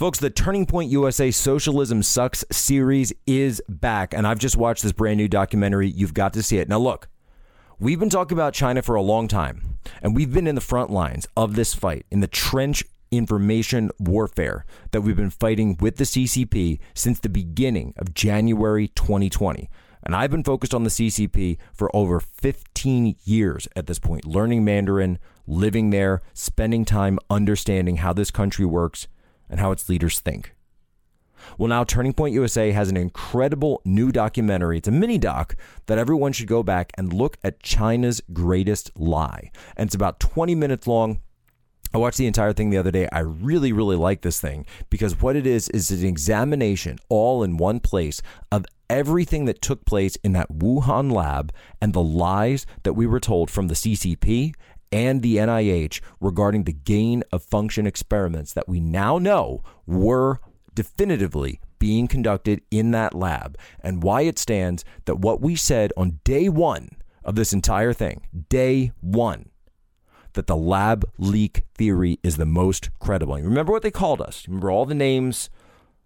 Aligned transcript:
Folks, 0.00 0.18
the 0.18 0.30
Turning 0.30 0.64
Point 0.64 0.90
USA 0.90 1.30
Socialism 1.30 2.02
Sucks 2.02 2.42
series 2.50 3.12
is 3.26 3.62
back, 3.68 4.14
and 4.14 4.26
I've 4.26 4.38
just 4.38 4.56
watched 4.56 4.82
this 4.82 4.92
brand 4.92 5.18
new 5.18 5.28
documentary. 5.28 5.90
You've 5.90 6.14
got 6.14 6.32
to 6.32 6.42
see 6.42 6.56
it. 6.56 6.70
Now, 6.70 6.78
look, 6.78 7.08
we've 7.78 8.00
been 8.00 8.08
talking 8.08 8.34
about 8.34 8.54
China 8.54 8.80
for 8.80 8.94
a 8.94 9.02
long 9.02 9.28
time, 9.28 9.76
and 10.00 10.16
we've 10.16 10.32
been 10.32 10.46
in 10.46 10.54
the 10.54 10.62
front 10.62 10.88
lines 10.88 11.28
of 11.36 11.54
this 11.54 11.74
fight, 11.74 12.06
in 12.10 12.20
the 12.20 12.26
trench 12.26 12.82
information 13.10 13.90
warfare 13.98 14.64
that 14.92 15.02
we've 15.02 15.18
been 15.18 15.28
fighting 15.28 15.76
with 15.80 15.96
the 15.96 16.04
CCP 16.04 16.78
since 16.94 17.20
the 17.20 17.28
beginning 17.28 17.92
of 17.98 18.14
January 18.14 18.88
2020. 18.88 19.68
And 20.02 20.16
I've 20.16 20.30
been 20.30 20.44
focused 20.44 20.72
on 20.72 20.84
the 20.84 20.88
CCP 20.88 21.58
for 21.74 21.94
over 21.94 22.20
15 22.20 23.16
years 23.24 23.68
at 23.76 23.86
this 23.86 23.98
point, 23.98 24.24
learning 24.24 24.64
Mandarin, 24.64 25.18
living 25.46 25.90
there, 25.90 26.22
spending 26.32 26.86
time 26.86 27.18
understanding 27.28 27.96
how 27.96 28.14
this 28.14 28.30
country 28.30 28.64
works 28.64 29.06
and 29.50 29.60
how 29.60 29.72
its 29.72 29.88
leaders 29.88 30.20
think. 30.20 30.54
Well, 31.58 31.68
now 31.68 31.84
Turning 31.84 32.12
Point 32.12 32.34
USA 32.34 32.70
has 32.70 32.88
an 32.88 32.96
incredible 32.96 33.80
new 33.84 34.12
documentary. 34.12 34.78
It's 34.78 34.88
a 34.88 34.92
mini 34.92 35.18
doc 35.18 35.56
that 35.86 35.98
everyone 35.98 36.32
should 36.32 36.46
go 36.46 36.62
back 36.62 36.92
and 36.96 37.12
look 37.12 37.38
at 37.42 37.62
China's 37.62 38.20
greatest 38.32 38.90
lie. 38.96 39.50
And 39.76 39.88
it's 39.88 39.94
about 39.94 40.20
20 40.20 40.54
minutes 40.54 40.86
long. 40.86 41.20
I 41.92 41.98
watched 41.98 42.18
the 42.18 42.26
entire 42.26 42.52
thing 42.52 42.70
the 42.70 42.78
other 42.78 42.92
day. 42.92 43.08
I 43.10 43.20
really, 43.20 43.72
really 43.72 43.96
like 43.96 44.20
this 44.22 44.40
thing 44.40 44.64
because 44.90 45.20
what 45.20 45.34
it 45.34 45.46
is 45.46 45.68
is 45.70 45.90
an 45.90 46.06
examination 46.06 46.98
all 47.08 47.42
in 47.42 47.56
one 47.56 47.80
place 47.80 48.22
of 48.52 48.64
everything 48.88 49.46
that 49.46 49.60
took 49.60 49.84
place 49.84 50.16
in 50.22 50.32
that 50.32 50.52
Wuhan 50.52 51.10
lab 51.10 51.52
and 51.80 51.92
the 51.92 52.02
lies 52.02 52.64
that 52.84 52.92
we 52.92 53.06
were 53.06 53.18
told 53.18 53.50
from 53.50 53.66
the 53.66 53.74
CCP 53.74 54.54
and 54.92 55.22
the 55.22 55.36
NIH 55.36 56.00
regarding 56.20 56.64
the 56.64 56.72
gain 56.72 57.22
of 57.32 57.42
function 57.42 57.86
experiments 57.86 58.52
that 58.52 58.68
we 58.68 58.80
now 58.80 59.18
know 59.18 59.62
were 59.86 60.40
definitively 60.74 61.60
being 61.78 62.06
conducted 62.06 62.60
in 62.70 62.90
that 62.92 63.14
lab 63.14 63.56
and 63.80 64.02
why 64.02 64.22
it 64.22 64.38
stands 64.38 64.84
that 65.06 65.18
what 65.18 65.40
we 65.40 65.56
said 65.56 65.92
on 65.96 66.20
day 66.24 66.48
one 66.48 66.90
of 67.24 67.34
this 67.34 67.52
entire 67.52 67.92
thing, 67.92 68.26
day 68.48 68.92
one, 69.00 69.50
that 70.34 70.46
the 70.46 70.56
lab 70.56 71.10
leak 71.18 71.64
theory 71.74 72.18
is 72.22 72.36
the 72.36 72.46
most 72.46 72.90
credible. 72.98 73.38
You 73.38 73.44
remember 73.44 73.72
what 73.72 73.82
they 73.82 73.90
called 73.90 74.20
us? 74.20 74.46
Remember 74.46 74.70
all 74.70 74.86
the 74.86 74.94
names, 74.94 75.50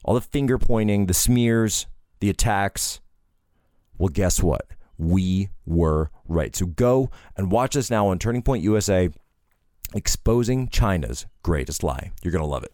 all 0.05 0.15
the 0.15 0.21
finger 0.21 0.59
pointing, 0.59 1.07
the 1.07 1.15
smears, 1.15 1.87
the 2.21 2.31
attacks? 2.31 3.01
Well, 3.99 4.09
guess 4.09 4.43
what? 4.43 4.67
We 4.99 5.51
were 5.67 6.11
right. 6.29 6.55
So 6.55 6.67
go 6.67 7.11
and 7.37 7.51
watch 7.51 7.77
us 7.77 7.91
now 7.91 8.09
on 8.09 8.19
Turning 8.19 8.43
Point 8.43 8.63
USA, 8.63 9.11
exposing 9.95 10.69
China's 10.69 11.27
greatest 11.43 11.83
lie. 11.83 12.13
You're 12.23 12.33
going 12.33 12.45
to 12.45 12.49
love 12.49 12.65
it. 12.65 12.73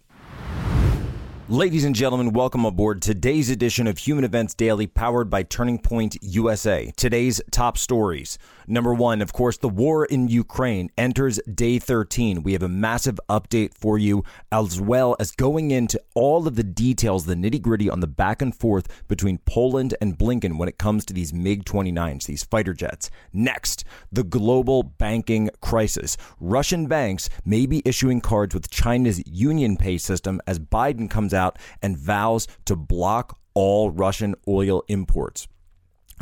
Ladies 1.50 1.84
and 1.84 1.96
gentlemen, 1.96 2.32
welcome 2.32 2.64
aboard 2.64 3.02
today's 3.02 3.50
edition 3.50 3.88
of 3.88 3.98
Human 3.98 4.22
Events 4.22 4.54
Daily, 4.54 4.86
powered 4.86 5.28
by 5.28 5.42
Turning 5.42 5.80
Point 5.80 6.16
USA. 6.22 6.92
Today's 6.96 7.40
top 7.50 7.76
stories. 7.76 8.38
Number 8.68 8.94
one, 8.94 9.20
of 9.20 9.32
course, 9.32 9.58
the 9.58 9.68
war 9.68 10.04
in 10.04 10.28
Ukraine 10.28 10.92
enters 10.96 11.40
day 11.52 11.80
13. 11.80 12.44
We 12.44 12.52
have 12.52 12.62
a 12.62 12.68
massive 12.68 13.18
update 13.28 13.74
for 13.74 13.98
you, 13.98 14.22
as 14.52 14.80
well 14.80 15.16
as 15.18 15.32
going 15.32 15.72
into 15.72 16.00
all 16.14 16.46
of 16.46 16.54
the 16.54 16.62
details, 16.62 17.26
the 17.26 17.34
nitty 17.34 17.60
gritty 17.60 17.90
on 17.90 17.98
the 17.98 18.06
back 18.06 18.40
and 18.40 18.54
forth 18.54 18.86
between 19.08 19.38
Poland 19.38 19.96
and 20.00 20.16
Blinken 20.16 20.56
when 20.56 20.68
it 20.68 20.78
comes 20.78 21.04
to 21.06 21.12
these 21.12 21.34
MiG 21.34 21.64
29s, 21.64 22.26
these 22.26 22.44
fighter 22.44 22.74
jets. 22.74 23.10
Next, 23.32 23.82
the 24.12 24.22
global 24.22 24.84
banking 24.84 25.50
crisis. 25.60 26.16
Russian 26.38 26.86
banks 26.86 27.28
may 27.44 27.66
be 27.66 27.82
issuing 27.84 28.20
cards 28.20 28.54
with 28.54 28.70
China's 28.70 29.20
UnionPay 29.24 30.00
system 30.00 30.40
as 30.46 30.60
Biden 30.60 31.10
comes 31.10 31.34
out 31.34 31.39
and 31.82 31.96
vows 31.96 32.46
to 32.66 32.76
block 32.76 33.38
all 33.54 33.90
Russian 33.90 34.34
oil 34.48 34.82
imports. 34.88 35.48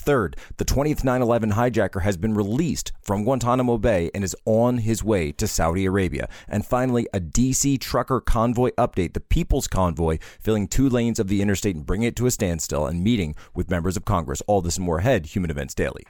Third, 0.00 0.36
the 0.56 0.64
20th 0.64 1.04
9 1.04 1.22
11 1.22 1.52
hijacker 1.52 2.02
has 2.02 2.16
been 2.16 2.34
released 2.34 2.92
from 3.02 3.24
Guantanamo 3.24 3.78
Bay 3.78 4.10
and 4.14 4.22
is 4.22 4.36
on 4.44 4.78
his 4.78 5.02
way 5.02 5.32
to 5.32 5.46
Saudi 5.46 5.84
Arabia. 5.86 6.28
And 6.46 6.64
finally, 6.64 7.08
a 7.12 7.20
DC 7.20 7.80
trucker 7.80 8.20
convoy 8.20 8.70
update 8.78 9.14
the 9.14 9.20
People's 9.20 9.66
Convoy 9.66 10.18
filling 10.40 10.68
two 10.68 10.88
lanes 10.88 11.18
of 11.18 11.28
the 11.28 11.42
interstate 11.42 11.76
and 11.76 11.86
bringing 11.86 12.08
it 12.08 12.16
to 12.16 12.26
a 12.26 12.30
standstill 12.30 12.86
and 12.86 13.02
meeting 13.02 13.34
with 13.54 13.70
members 13.70 13.96
of 13.96 14.04
Congress. 14.04 14.42
All 14.46 14.62
this 14.62 14.76
and 14.76 14.86
more 14.86 14.98
ahead, 14.98 15.26
Human 15.26 15.50
Events 15.50 15.74
Daily. 15.74 16.04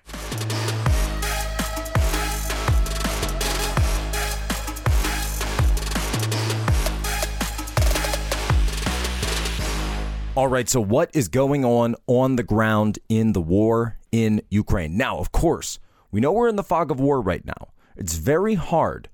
All 10.39 10.47
right, 10.47 10.69
so 10.69 10.81
what 10.81 11.11
is 11.15 11.27
going 11.27 11.65
on 11.65 11.97
on 12.07 12.37
the 12.37 12.45
ground 12.45 13.01
in 13.09 13.33
the 13.33 13.41
war 13.41 13.99
in 14.13 14.41
Ukraine? 14.51 14.97
Now, 14.97 15.19
of 15.19 15.33
course, 15.33 15.81
we 16.13 16.21
know 16.21 16.31
we're 16.31 16.47
in 16.47 16.55
the 16.55 16.63
fog 16.63 16.93
of 16.93 17.01
war 17.01 17.21
right 17.21 17.45
now. 17.45 17.73
It's 17.97 18.15
very 18.15 18.55
hard 18.55 19.09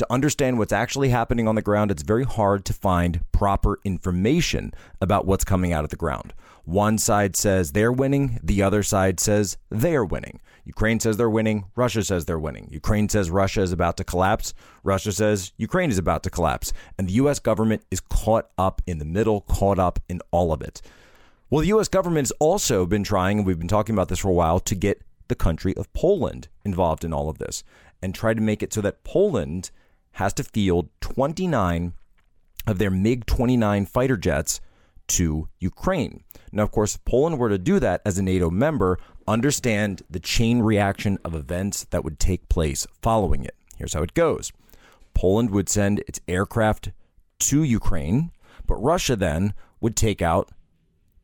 to 0.00 0.06
understand 0.10 0.58
what's 0.58 0.72
actually 0.72 1.10
happening 1.10 1.46
on 1.46 1.54
the 1.54 1.62
ground. 1.62 1.90
It's 1.90 2.02
very 2.02 2.24
hard 2.24 2.64
to 2.64 2.72
find 2.72 3.20
proper 3.32 3.78
information 3.84 4.72
about 5.00 5.26
what's 5.26 5.44
coming 5.44 5.74
out 5.74 5.84
of 5.84 5.90
the 5.90 5.96
ground. 5.96 6.32
One 6.64 6.96
side 6.96 7.36
says 7.36 7.72
they're 7.72 7.92
winning, 7.92 8.40
the 8.42 8.62
other 8.62 8.82
side 8.82 9.20
says 9.20 9.58
they're 9.68 10.04
winning. 10.04 10.40
Ukraine 10.64 11.00
says 11.00 11.18
they're 11.18 11.28
winning, 11.28 11.66
Russia 11.76 12.02
says 12.02 12.24
they're 12.24 12.38
winning. 12.38 12.68
Ukraine 12.70 13.10
says 13.10 13.30
Russia 13.30 13.60
is 13.60 13.72
about 13.72 13.98
to 13.98 14.04
collapse, 14.04 14.54
Russia 14.82 15.12
says 15.12 15.52
Ukraine 15.58 15.90
is 15.90 15.98
about 15.98 16.22
to 16.22 16.30
collapse. 16.30 16.72
And 16.96 17.06
the 17.06 17.14
US 17.14 17.38
government 17.38 17.82
is 17.90 18.00
caught 18.00 18.48
up 18.56 18.80
in 18.86 18.98
the 18.98 19.04
middle, 19.04 19.42
caught 19.42 19.78
up 19.78 19.98
in 20.08 20.20
all 20.30 20.50
of 20.50 20.62
it. 20.62 20.80
Well, 21.50 21.60
the 21.60 21.78
US 21.78 21.88
government 21.88 22.28
has 22.28 22.32
also 22.38 22.86
been 22.86 23.04
trying, 23.04 23.38
and 23.38 23.46
we've 23.46 23.58
been 23.58 23.68
talking 23.68 23.94
about 23.94 24.08
this 24.08 24.20
for 24.20 24.28
a 24.28 24.32
while, 24.32 24.60
to 24.60 24.74
get 24.74 25.02
the 25.28 25.34
country 25.34 25.76
of 25.76 25.92
Poland 25.92 26.48
involved 26.64 27.04
in 27.04 27.12
all 27.12 27.28
of 27.28 27.36
this 27.36 27.64
and 28.02 28.14
try 28.14 28.32
to 28.32 28.40
make 28.40 28.62
it 28.62 28.72
so 28.72 28.80
that 28.80 29.04
Poland 29.04 29.70
has 30.12 30.32
to 30.34 30.44
field 30.44 30.88
29 31.00 31.92
of 32.66 32.78
their 32.78 32.90
MiG 32.90 33.26
29 33.26 33.86
fighter 33.86 34.16
jets 34.16 34.60
to 35.08 35.48
Ukraine. 35.58 36.22
Now, 36.52 36.62
of 36.62 36.70
course, 36.70 36.94
if 36.94 37.04
Poland 37.04 37.38
were 37.38 37.48
to 37.48 37.58
do 37.58 37.80
that 37.80 38.02
as 38.04 38.18
a 38.18 38.22
NATO 38.22 38.50
member, 38.50 38.98
understand 39.26 40.02
the 40.10 40.20
chain 40.20 40.60
reaction 40.60 41.18
of 41.24 41.34
events 41.34 41.84
that 41.90 42.04
would 42.04 42.18
take 42.18 42.48
place 42.48 42.86
following 43.02 43.44
it. 43.44 43.54
Here's 43.76 43.94
how 43.94 44.02
it 44.02 44.14
goes 44.14 44.52
Poland 45.14 45.50
would 45.50 45.68
send 45.68 46.00
its 46.00 46.20
aircraft 46.28 46.90
to 47.40 47.62
Ukraine, 47.62 48.30
but 48.66 48.76
Russia 48.76 49.16
then 49.16 49.54
would 49.80 49.96
take 49.96 50.22
out 50.22 50.50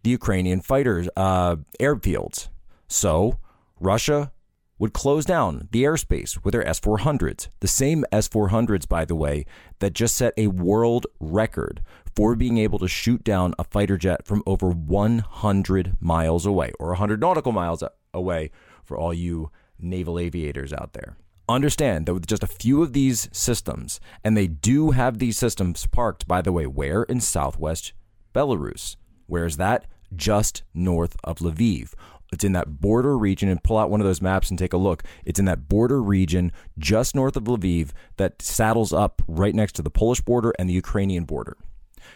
the 0.02 0.10
Ukrainian 0.10 0.60
fighters' 0.60 1.08
uh, 1.16 1.56
airfields. 1.80 2.48
So 2.88 3.38
Russia 3.80 4.32
would 4.78 4.92
close 4.92 5.24
down 5.24 5.68
the 5.72 5.84
airspace 5.84 6.42
with 6.44 6.52
their 6.52 6.66
S 6.66 6.80
400s. 6.80 7.48
The 7.60 7.68
same 7.68 8.04
S 8.12 8.28
400s, 8.28 8.88
by 8.88 9.04
the 9.04 9.14
way, 9.14 9.46
that 9.78 9.94
just 9.94 10.16
set 10.16 10.34
a 10.36 10.48
world 10.48 11.06
record 11.18 11.82
for 12.14 12.34
being 12.34 12.58
able 12.58 12.78
to 12.78 12.88
shoot 12.88 13.22
down 13.24 13.54
a 13.58 13.64
fighter 13.64 13.96
jet 13.96 14.26
from 14.26 14.42
over 14.46 14.70
100 14.70 15.96
miles 16.00 16.46
away, 16.46 16.72
or 16.78 16.88
100 16.88 17.20
nautical 17.20 17.52
miles 17.52 17.82
away 18.12 18.50
for 18.84 18.96
all 18.96 19.12
you 19.12 19.50
naval 19.78 20.18
aviators 20.18 20.72
out 20.72 20.92
there. 20.92 21.16
Understand 21.48 22.06
that 22.06 22.14
with 22.14 22.26
just 22.26 22.42
a 22.42 22.48
few 22.48 22.82
of 22.82 22.92
these 22.92 23.28
systems, 23.32 24.00
and 24.24 24.36
they 24.36 24.46
do 24.46 24.90
have 24.90 25.18
these 25.18 25.38
systems 25.38 25.86
parked, 25.86 26.26
by 26.26 26.42
the 26.42 26.52
way, 26.52 26.66
where? 26.66 27.04
In 27.04 27.20
southwest 27.20 27.92
Belarus. 28.34 28.96
Where 29.26 29.46
is 29.46 29.56
that? 29.56 29.86
Just 30.14 30.62
north 30.74 31.16
of 31.22 31.38
Lviv. 31.38 31.92
It's 32.36 32.44
in 32.44 32.52
that 32.52 32.82
border 32.82 33.16
region, 33.16 33.48
and 33.48 33.62
pull 33.62 33.78
out 33.78 33.88
one 33.88 34.02
of 34.02 34.06
those 34.06 34.20
maps 34.20 34.50
and 34.50 34.58
take 34.58 34.74
a 34.74 34.76
look. 34.76 35.02
It's 35.24 35.38
in 35.38 35.46
that 35.46 35.70
border 35.70 36.02
region 36.02 36.52
just 36.78 37.14
north 37.14 37.34
of 37.34 37.44
Lviv 37.44 37.92
that 38.18 38.42
saddles 38.42 38.92
up 38.92 39.22
right 39.26 39.54
next 39.54 39.72
to 39.76 39.82
the 39.82 39.88
Polish 39.88 40.20
border 40.20 40.52
and 40.58 40.68
the 40.68 40.74
Ukrainian 40.74 41.24
border. 41.24 41.56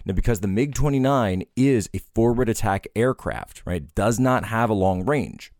Now, 0.04 0.12
because 0.12 0.40
the 0.40 0.46
MiG 0.46 0.74
29 0.74 1.44
is 1.56 1.88
a 1.94 2.00
forward 2.14 2.50
attack 2.50 2.86
aircraft, 2.94 3.62
right, 3.64 3.82
does 3.94 4.20
not 4.20 4.44
have 4.44 4.68
a 4.68 4.74
long 4.74 5.06
range. 5.06 5.54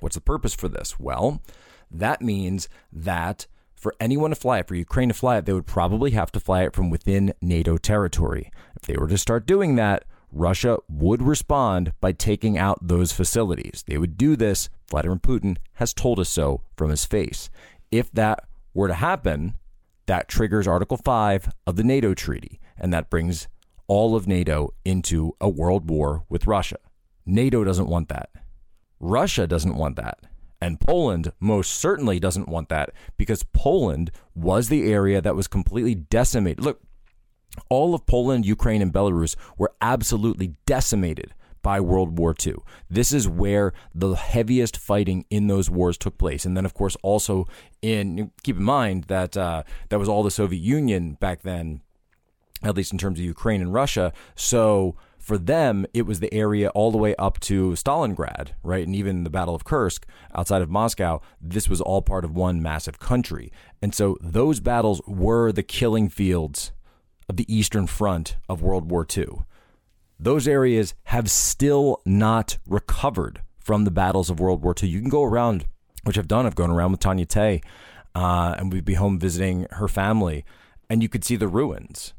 What's 0.00 0.14
the 0.14 0.22
purpose 0.22 0.54
for 0.54 0.70
this? 0.70 0.98
Well, 0.98 1.42
that 1.90 2.22
means 2.22 2.70
that 2.90 3.46
for 3.74 3.94
anyone 4.00 4.30
to 4.30 4.36
fly 4.36 4.60
it, 4.60 4.66
for 4.66 4.76
Ukraine 4.76 5.08
to 5.08 5.14
fly 5.14 5.36
it, 5.36 5.44
they 5.44 5.52
would 5.52 5.66
probably 5.66 6.12
have 6.12 6.32
to 6.32 6.40
fly 6.40 6.62
it 6.62 6.74
from 6.74 6.88
within 6.88 7.34
NATO 7.42 7.76
territory. 7.76 8.50
If 8.76 8.86
they 8.86 8.96
were 8.96 9.08
to 9.08 9.18
start 9.18 9.46
doing 9.46 9.76
that, 9.76 10.06
Russia 10.34 10.78
would 10.88 11.22
respond 11.22 11.92
by 12.00 12.12
taking 12.12 12.58
out 12.58 12.78
those 12.86 13.12
facilities. 13.12 13.84
They 13.86 13.98
would 13.98 14.18
do 14.18 14.34
this. 14.34 14.68
Vladimir 14.90 15.16
Putin 15.16 15.56
has 15.74 15.94
told 15.94 16.18
us 16.18 16.28
so 16.28 16.62
from 16.76 16.90
his 16.90 17.04
face. 17.04 17.48
If 17.92 18.10
that 18.12 18.44
were 18.74 18.88
to 18.88 18.94
happen, 18.94 19.54
that 20.06 20.28
triggers 20.28 20.66
Article 20.66 20.96
5 20.96 21.50
of 21.66 21.76
the 21.76 21.84
NATO 21.84 22.14
treaty, 22.14 22.60
and 22.76 22.92
that 22.92 23.10
brings 23.10 23.46
all 23.86 24.16
of 24.16 24.26
NATO 24.26 24.74
into 24.84 25.36
a 25.40 25.48
world 25.48 25.88
war 25.88 26.24
with 26.28 26.46
Russia. 26.46 26.78
NATO 27.24 27.62
doesn't 27.62 27.88
want 27.88 28.08
that. 28.08 28.30
Russia 28.98 29.46
doesn't 29.46 29.76
want 29.76 29.96
that. 29.96 30.18
And 30.60 30.80
Poland 30.80 31.32
most 31.40 31.74
certainly 31.74 32.18
doesn't 32.18 32.48
want 32.48 32.70
that 32.70 32.90
because 33.16 33.44
Poland 33.52 34.10
was 34.34 34.68
the 34.68 34.90
area 34.90 35.20
that 35.20 35.36
was 35.36 35.46
completely 35.46 35.94
decimated. 35.94 36.64
Look, 36.64 36.80
all 37.68 37.94
of 37.94 38.06
Poland, 38.06 38.46
Ukraine, 38.46 38.82
and 38.82 38.92
Belarus 38.92 39.36
were 39.56 39.72
absolutely 39.80 40.54
decimated 40.66 41.34
by 41.64 41.80
World 41.80 42.18
War 42.18 42.34
II. 42.46 42.56
This 42.88 43.10
is 43.10 43.26
where 43.26 43.72
the 43.94 44.14
heaviest 44.14 44.76
fighting 44.76 45.24
in 45.30 45.48
those 45.48 45.70
wars 45.70 45.96
took 45.96 46.18
place. 46.18 46.44
And 46.44 46.56
then, 46.56 46.66
of 46.66 46.74
course, 46.74 46.96
also 47.02 47.48
in 47.82 48.30
keep 48.44 48.58
in 48.58 48.62
mind 48.62 49.04
that 49.04 49.36
uh, 49.36 49.64
that 49.88 49.98
was 49.98 50.08
all 50.08 50.22
the 50.22 50.30
Soviet 50.30 50.60
Union 50.60 51.14
back 51.14 51.42
then, 51.42 51.80
at 52.62 52.76
least 52.76 52.92
in 52.92 52.98
terms 52.98 53.18
of 53.18 53.24
Ukraine 53.24 53.62
and 53.62 53.72
Russia. 53.72 54.12
So 54.34 54.94
for 55.18 55.38
them, 55.38 55.86
it 55.94 56.02
was 56.02 56.20
the 56.20 56.32
area 56.34 56.68
all 56.70 56.92
the 56.92 56.98
way 56.98 57.14
up 57.16 57.40
to 57.40 57.70
Stalingrad, 57.70 58.50
right? 58.62 58.86
And 58.86 58.94
even 58.94 59.24
the 59.24 59.30
Battle 59.30 59.54
of 59.54 59.64
Kursk 59.64 60.06
outside 60.34 60.60
of 60.60 60.68
Moscow, 60.68 61.22
this 61.40 61.66
was 61.66 61.80
all 61.80 62.02
part 62.02 62.26
of 62.26 62.36
one 62.36 62.60
massive 62.60 62.98
country. 62.98 63.50
And 63.80 63.94
so 63.94 64.18
those 64.20 64.60
battles 64.60 65.00
were 65.06 65.50
the 65.50 65.62
killing 65.62 66.10
fields 66.10 66.72
of 67.28 67.36
the 67.36 67.54
Eastern 67.54 67.86
Front 67.86 68.36
of 68.48 68.62
World 68.62 68.90
War 68.90 69.06
II. 69.16 69.26
Those 70.18 70.46
areas 70.46 70.94
have 71.04 71.30
still 71.30 72.00
not 72.04 72.58
recovered 72.66 73.42
from 73.58 73.84
the 73.84 73.90
battles 73.90 74.30
of 74.30 74.40
World 74.40 74.62
War 74.62 74.74
II. 74.80 74.88
You 74.88 75.00
can 75.00 75.10
go 75.10 75.24
around, 75.24 75.66
which 76.04 76.18
I've 76.18 76.28
done. 76.28 76.46
I've 76.46 76.54
gone 76.54 76.70
around 76.70 76.92
with 76.92 77.00
Tanya 77.00 77.26
Tay, 77.26 77.62
uh, 78.14 78.54
and 78.58 78.72
we'd 78.72 78.84
be 78.84 78.94
home 78.94 79.18
visiting 79.18 79.66
her 79.72 79.88
family, 79.88 80.44
and 80.88 81.02
you 81.02 81.08
could 81.08 81.24
see 81.24 81.36
the 81.36 81.48
ruins, 81.48 82.14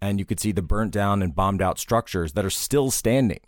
and 0.00 0.18
you 0.18 0.24
could 0.24 0.40
see 0.40 0.52
the 0.52 0.62
burnt 0.62 0.92
down 0.92 1.22
and 1.22 1.34
bombed 1.34 1.60
out 1.60 1.78
structures 1.78 2.32
that 2.32 2.44
are 2.44 2.50
still 2.50 2.90
standing, 2.90 3.40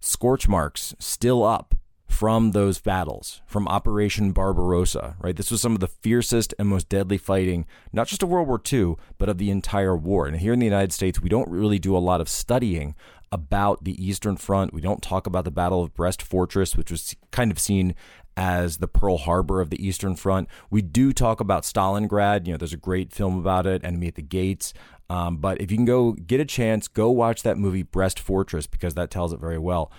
scorch 0.00 0.48
marks 0.48 0.94
still 0.98 1.42
up 1.42 1.74
from 2.10 2.50
those 2.50 2.80
battles, 2.80 3.40
from 3.46 3.68
Operation 3.68 4.32
Barbarossa, 4.32 5.16
right? 5.20 5.36
This 5.36 5.50
was 5.50 5.60
some 5.62 5.74
of 5.74 5.80
the 5.80 5.86
fiercest 5.86 6.52
and 6.58 6.68
most 6.68 6.88
deadly 6.88 7.16
fighting, 7.16 7.66
not 7.92 8.08
just 8.08 8.22
of 8.22 8.28
World 8.28 8.48
War 8.48 8.60
II, 8.70 8.96
but 9.16 9.28
of 9.28 9.38
the 9.38 9.48
entire 9.48 9.96
war. 9.96 10.26
And 10.26 10.36
here 10.36 10.52
in 10.52 10.58
the 10.58 10.66
United 10.66 10.92
States, 10.92 11.20
we 11.20 11.28
don't 11.28 11.48
really 11.48 11.78
do 11.78 11.96
a 11.96 11.98
lot 11.98 12.20
of 12.20 12.28
studying 12.28 12.96
about 13.30 13.84
the 13.84 14.04
Eastern 14.04 14.36
Front. 14.36 14.74
We 14.74 14.80
don't 14.80 15.00
talk 15.00 15.28
about 15.28 15.44
the 15.44 15.52
Battle 15.52 15.84
of 15.84 15.94
Brest 15.94 16.20
Fortress, 16.20 16.76
which 16.76 16.90
was 16.90 17.14
kind 17.30 17.52
of 17.52 17.60
seen 17.60 17.94
as 18.36 18.78
the 18.78 18.88
Pearl 18.88 19.16
Harbor 19.16 19.60
of 19.60 19.70
the 19.70 19.82
Eastern 19.82 20.16
Front. 20.16 20.48
We 20.68 20.82
do 20.82 21.12
talk 21.12 21.38
about 21.40 21.62
Stalingrad. 21.62 22.44
You 22.44 22.54
know, 22.54 22.58
there's 22.58 22.72
a 22.72 22.76
great 22.76 23.12
film 23.12 23.38
about 23.38 23.68
it, 23.68 23.84
Enemy 23.84 24.08
at 24.08 24.14
the 24.16 24.22
Gates. 24.22 24.74
Um, 25.08 25.36
but 25.36 25.60
if 25.60 25.70
you 25.70 25.76
can 25.76 25.86
go 25.86 26.12
get 26.12 26.40
a 26.40 26.44
chance, 26.44 26.88
go 26.88 27.08
watch 27.10 27.44
that 27.44 27.56
movie 27.56 27.84
Brest 27.84 28.18
Fortress 28.18 28.66
because 28.66 28.94
that 28.94 29.10
tells 29.10 29.32
it 29.32 29.40
very 29.40 29.58
well. 29.58 29.92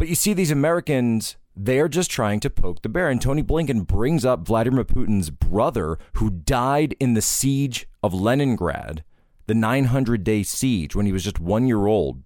But 0.00 0.08
you 0.08 0.14
see, 0.14 0.32
these 0.32 0.50
Americans, 0.50 1.36
they're 1.54 1.86
just 1.86 2.10
trying 2.10 2.40
to 2.40 2.48
poke 2.48 2.80
the 2.80 2.88
bear. 2.88 3.10
And 3.10 3.20
Tony 3.20 3.42
Blinken 3.42 3.86
brings 3.86 4.24
up 4.24 4.46
Vladimir 4.46 4.82
Putin's 4.82 5.28
brother 5.28 5.98
who 6.14 6.30
died 6.30 6.96
in 6.98 7.12
the 7.12 7.20
siege 7.20 7.86
of 8.02 8.14
Leningrad, 8.14 9.04
the 9.46 9.54
900 9.54 10.24
day 10.24 10.42
siege, 10.42 10.96
when 10.96 11.04
he 11.04 11.12
was 11.12 11.22
just 11.22 11.38
one 11.38 11.66
year 11.66 11.86
old 11.86 12.22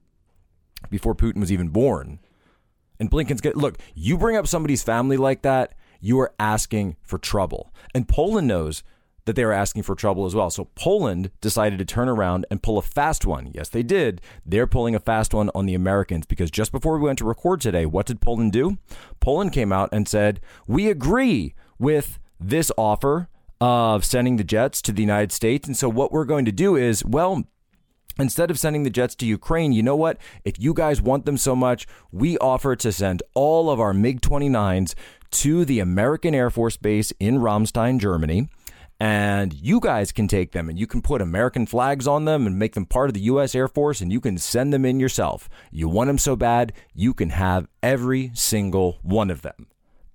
before 0.89 1.17
Putin 1.17 1.41
was 1.41 1.51
even 1.51 1.71
born. 1.71 2.21
And 3.01 3.11
Blinken's 3.11 3.41
get 3.41 3.57
look, 3.57 3.79
you 3.93 4.17
bring 4.17 4.37
up 4.37 4.47
somebody's 4.47 4.85
family 4.85 5.17
like 5.17 5.43
that, 5.43 5.75
you 6.01 6.21
are 6.21 6.33
asking 6.39 6.95
for 7.03 7.19
trouble. 7.19 7.75
And 7.93 8.07
Poland 8.07 8.47
knows 8.47 8.85
that 9.25 9.37
they 9.37 9.45
were 9.45 9.53
asking 9.53 9.83
for 9.83 9.95
trouble 9.95 10.27
as 10.27 10.35
well. 10.35 10.51
So 10.51 10.67
Poland 10.75 11.31
decided 11.41 11.79
to 11.79 11.85
turn 11.85 12.09
around 12.09 12.47
and 12.51 12.63
pull 12.63 12.79
a 12.79 12.83
fast 12.83 13.25
one. 13.25 13.51
Yes, 13.55 13.69
they 13.69 13.83
did. 13.83 14.21
They're 14.45 14.67
pulling 14.67 14.95
a 14.95 15.01
fast 15.01 15.33
one 15.33 15.51
on 15.55 15.67
the 15.67 15.75
Americans 15.75 16.27
because 16.27 16.51
just 16.51 16.73
before 16.73 16.99
we 16.99 17.05
went 17.05 17.19
to 17.19 17.25
record 17.25 17.61
today, 17.61 17.87
what 17.87 18.07
did 18.07 18.21
Poland 18.21 18.53
do? 18.53 18.79
Poland 19.21 19.53
came 19.53 19.73
out 19.73 19.89
and 19.93 20.07
said, 20.07 20.41
We 20.67 20.89
agree 20.89 21.55
with 21.79 22.19
this 22.39 22.71
offer 22.77 23.29
of 23.61 24.05
sending 24.05 24.37
the 24.37 24.45
jets 24.45 24.83
to 24.83 24.93
the 24.93 25.03
United 25.03 25.33
States. 25.33 25.67
And 25.67 25.77
so 25.77 25.89
what 25.89 26.13
we're 26.13 26.25
going 26.25 26.45
to 26.45 26.53
do 26.53 26.77
is, 26.77 27.05
well, 27.05 27.45
Instead 28.17 28.49
of 28.49 28.61
sending 28.61 28.85
the 28.85 28.91
jets 28.91 29.17
to 29.17 29.27
Ukraine, 29.27 29.73
you 29.73 29.83
know 29.83 29.97
what? 29.97 30.19
If 30.45 30.61
you 30.61 30.73
guys 30.73 31.03
want 31.03 31.27
them 31.27 31.37
so 31.37 31.57
much, 31.57 31.85
we 32.13 32.39
offer 32.39 32.77
to 32.77 32.93
send 32.93 33.25
all 33.35 33.69
of 33.69 33.81
our 33.81 33.93
MiG 33.93 34.21
29s 34.21 34.95
to 35.33 35.65
the 35.65 35.81
American 35.81 36.33
Air 36.33 36.49
Force 36.49 36.77
Base 36.77 37.13
in 37.19 37.39
Ramstein, 37.39 37.99
Germany 37.99 38.49
and 39.05 39.53
you 39.53 39.81
guys 39.81 40.13
can 40.13 40.27
take 40.27 40.53
them 40.53 40.71
and 40.71 40.79
you 40.79 40.87
can 40.87 41.03
put 41.03 41.21
American 41.21 41.67
flags 41.67 42.07
on 42.07 42.25
them 42.25 42.47
and 42.47 42.59
make 42.59 42.73
them 42.73 42.87
part 42.87 43.11
of 43.11 43.15
the 43.15 43.21
U.S. 43.21 43.55
Air 43.55 43.69
Force 43.69 44.01
and 44.01 44.11
you 44.11 44.19
can 44.19 44.39
send 44.39 44.73
them 44.73 44.87
in 44.87 44.99
yourself. 44.99 45.47
You 45.71 45.91
want 45.91 46.09
them 46.09 46.17
so 46.17 46.37
bad, 46.37 46.73
you 46.95 47.13
can 47.13 47.29
have 47.29 47.69
every 47.83 48.31
single 48.33 49.01
one 49.03 49.31
of 49.31 49.43
them. 49.43 49.67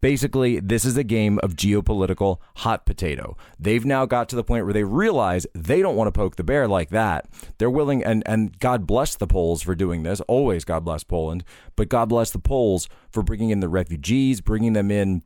Basically, 0.02 0.60
this 0.60 0.86
is 0.86 0.98
a 0.98 1.04
game 1.04 1.40
of 1.44 1.56
geopolitical 1.56 2.38
hot 2.56 2.88
potato. 2.88 3.38
They've 3.60 3.86
now 3.86 4.08
got 4.08 4.28
to 4.30 4.36
the 4.36 4.44
point 4.44 4.66
where 4.66 4.74
they 4.74 4.86
realize 4.86 5.46
they 5.54 5.84
don't 5.84 5.96
want 5.96 6.08
to 6.08 6.18
poke 6.18 6.38
the 6.38 6.44
bear 6.44 6.68
like 6.68 6.90
that. 6.90 7.28
They're 7.60 7.70
willing, 7.70 8.04
and, 8.04 8.24
and 8.26 8.58
God 8.58 8.88
bless 8.88 9.16
the 9.16 9.28
Poles 9.28 9.62
for 9.62 9.76
doing 9.76 10.02
this. 10.02 10.20
Always 10.22 10.66
God 10.66 10.84
bless 10.84 11.04
Poland, 11.04 11.44
but 11.76 11.90
God 11.90 12.10
bless 12.10 12.32
the 12.32 12.40
Poles 12.40 12.90
for 13.12 13.22
bringing 13.22 13.52
in 13.52 13.60
the 13.60 13.70
refugees, 13.70 14.42
bringing 14.42 14.74
them 14.74 14.90
in 14.90 15.22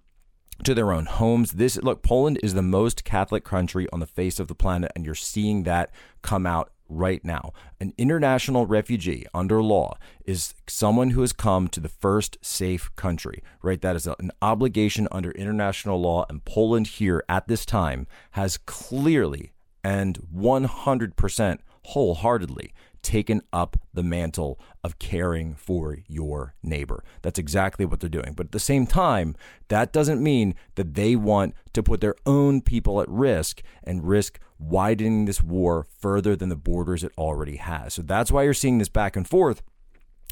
to 0.64 0.74
their 0.74 0.92
own 0.92 1.06
homes. 1.06 1.54
This 1.54 1.78
look, 1.78 2.04
Poland 2.04 2.40
is 2.44 2.54
the 2.54 2.62
most 2.62 3.04
Catholic 3.04 3.44
country 3.44 3.88
on 3.92 4.00
the 4.00 4.08
face 4.08 4.40
of 4.40 4.48
the 4.48 4.56
planet, 4.56 4.92
and 4.96 5.06
you're 5.06 5.16
seeing 5.16 5.64
that 5.64 5.92
come 6.22 6.46
out 6.46 6.72
right 6.90 7.24
now. 7.24 7.54
An 7.80 7.94
international 7.98 8.66
refugee 8.66 9.26
under 9.34 9.62
law 9.64 9.98
is 10.26 10.54
someone 10.68 11.12
who 11.12 11.22
has 11.22 11.34
come 11.34 11.68
to 11.70 11.80
the 11.80 11.90
first 11.90 12.38
safe 12.42 12.94
country, 12.96 13.44
right? 13.62 13.82
That 13.82 13.96
is 13.96 14.08
an 14.08 14.32
obligation 14.42 15.08
under 15.12 15.32
international 15.32 16.00
law, 16.00 16.26
and 16.30 16.46
Poland 16.46 16.88
here 16.88 17.24
at 17.28 17.48
this 17.48 17.66
time 17.66 18.08
has 18.32 18.58
clearly 18.58 19.54
and 19.84 20.20
100% 20.34 21.60
wholeheartedly 21.86 22.74
taken 23.04 23.42
up 23.52 23.78
the 23.94 24.04
mantle 24.04 24.60
of 24.84 24.98
caring 24.98 25.54
for 25.54 25.98
your 26.08 26.56
neighbor. 26.64 27.04
That's 27.22 27.38
exactly 27.38 27.86
what 27.86 28.00
they're 28.00 28.10
doing. 28.10 28.34
But 28.36 28.48
at 28.48 28.52
the 28.52 28.60
same 28.60 28.88
time, 28.88 29.36
that 29.68 29.94
doesn't 29.94 30.24
mean 30.24 30.56
that 30.76 30.96
they 30.96 31.16
want 31.16 31.54
to 31.74 31.84
put 31.84 32.02
their 32.02 32.16
own 32.26 32.62
people 32.62 33.02
at 33.02 33.10
risk 33.10 33.62
and 33.84 34.08
risk 34.08 34.40
widening 34.58 35.26
this 35.26 35.44
war 35.44 35.86
further 36.00 36.36
than 36.36 36.50
the 36.50 36.56
borders 36.56 37.04
it 37.04 37.12
already 37.18 37.58
has. 37.58 37.94
So 37.94 38.02
that's 38.02 38.32
why 38.32 38.44
you're 38.44 38.54
seeing 38.54 38.78
this 38.78 38.90
back 38.90 39.16
and 39.16 39.28
forth 39.28 39.62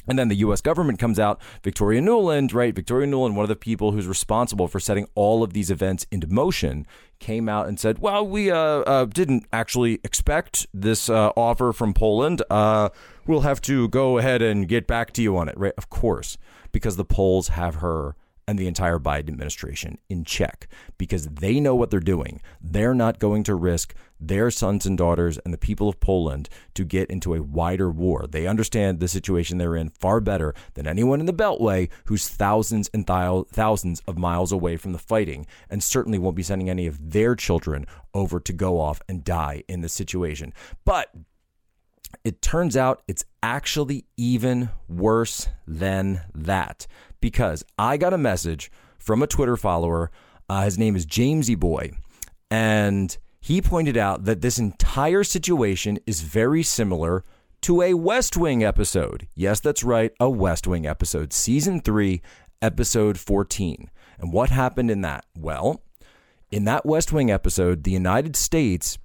and 0.06 0.18
then 0.18 0.28
the 0.28 0.36
U.S. 0.36 0.60
government 0.60 0.98
comes 0.98 1.18
out. 1.18 1.40
Victoria 1.62 2.00
Nuland, 2.00 2.52
right? 2.52 2.74
Victoria 2.74 3.06
Nuland, 3.06 3.34
one 3.34 3.44
of 3.44 3.48
the 3.48 3.56
people 3.56 3.92
who's 3.92 4.06
responsible 4.06 4.68
for 4.68 4.80
setting 4.80 5.06
all 5.14 5.42
of 5.42 5.52
these 5.52 5.70
events 5.70 6.06
into 6.10 6.26
motion, 6.26 6.86
came 7.18 7.48
out 7.48 7.68
and 7.68 7.78
said, 7.78 7.98
"Well, 7.98 8.26
we 8.26 8.50
uh, 8.50 8.56
uh, 8.56 9.04
didn't 9.06 9.46
actually 9.52 10.00
expect 10.04 10.66
this 10.74 11.08
uh, 11.08 11.30
offer 11.36 11.72
from 11.72 11.94
Poland. 11.94 12.42
Uh, 12.50 12.90
we'll 13.26 13.42
have 13.42 13.60
to 13.62 13.88
go 13.88 14.18
ahead 14.18 14.42
and 14.42 14.68
get 14.68 14.86
back 14.86 15.12
to 15.14 15.22
you 15.22 15.36
on 15.36 15.48
it." 15.48 15.56
Right? 15.56 15.74
Of 15.78 15.88
course, 15.88 16.36
because 16.72 16.96
the 16.96 17.04
Poles 17.04 17.48
have 17.48 17.76
her 17.76 18.16
and 18.46 18.58
the 18.58 18.66
entire 18.66 18.98
Biden 18.98 19.28
administration 19.28 19.98
in 20.08 20.24
check 20.24 20.68
because 20.98 21.26
they 21.26 21.60
know 21.60 21.74
what 21.74 21.90
they're 21.90 22.00
doing. 22.00 22.40
They're 22.60 22.94
not 22.94 23.18
going 23.18 23.44
to 23.44 23.54
risk 23.54 23.94
their 24.18 24.50
sons 24.50 24.86
and 24.86 24.96
daughters 24.96 25.38
and 25.38 25.52
the 25.52 25.58
people 25.58 25.88
of 25.88 26.00
Poland 26.00 26.48
to 26.74 26.84
get 26.84 27.10
into 27.10 27.34
a 27.34 27.42
wider 27.42 27.90
war. 27.90 28.26
They 28.28 28.46
understand 28.46 29.00
the 29.00 29.08
situation 29.08 29.58
they're 29.58 29.76
in 29.76 29.90
far 29.90 30.20
better 30.20 30.54
than 30.74 30.86
anyone 30.86 31.20
in 31.20 31.26
the 31.26 31.32
Beltway 31.32 31.88
who's 32.06 32.28
thousands 32.28 32.88
and 32.94 33.06
thousands 33.06 34.00
of 34.06 34.18
miles 34.18 34.52
away 34.52 34.76
from 34.76 34.92
the 34.92 34.98
fighting 34.98 35.46
and 35.68 35.82
certainly 35.82 36.18
won't 36.18 36.36
be 36.36 36.42
sending 36.42 36.70
any 36.70 36.86
of 36.86 37.12
their 37.12 37.34
children 37.34 37.86
over 38.14 38.38
to 38.40 38.52
go 38.52 38.80
off 38.80 39.00
and 39.08 39.24
die 39.24 39.64
in 39.68 39.80
this 39.80 39.92
situation. 39.92 40.52
But 40.84 41.12
it 42.24 42.42
turns 42.42 42.76
out 42.76 43.02
it's 43.08 43.24
actually 43.42 44.04
even 44.16 44.70
worse 44.88 45.48
than 45.66 46.22
that 46.34 46.86
because 47.22 47.64
I 47.78 47.96
got 47.96 48.12
a 48.12 48.18
message 48.18 48.70
from 48.98 49.22
a 49.22 49.26
Twitter 49.26 49.56
follower. 49.56 50.10
Uh, 50.50 50.64
his 50.64 50.78
name 50.78 50.94
is 50.94 51.06
Jamesy 51.06 51.58
Boy. 51.58 51.92
And 52.50 53.16
he 53.40 53.62
pointed 53.62 53.96
out 53.96 54.24
that 54.24 54.42
this 54.42 54.58
entire 54.58 55.24
situation 55.24 55.98
is 56.06 56.20
very 56.20 56.62
similar 56.62 57.24
to 57.62 57.80
a 57.80 57.94
West 57.94 58.36
Wing 58.36 58.62
episode. 58.62 59.26
Yes, 59.34 59.60
that's 59.60 59.82
right, 59.82 60.12
a 60.20 60.28
West 60.28 60.66
Wing 60.66 60.86
episode, 60.86 61.32
season 61.32 61.80
three, 61.80 62.20
episode 62.60 63.18
14. 63.18 63.90
And 64.18 64.32
what 64.32 64.50
happened 64.50 64.90
in 64.90 65.00
that? 65.00 65.24
Well, 65.36 65.80
in 66.50 66.64
that 66.64 66.84
West 66.84 67.12
Wing 67.12 67.30
episode, 67.30 67.84
the 67.84 67.90
United 67.90 68.36
States 68.36 68.98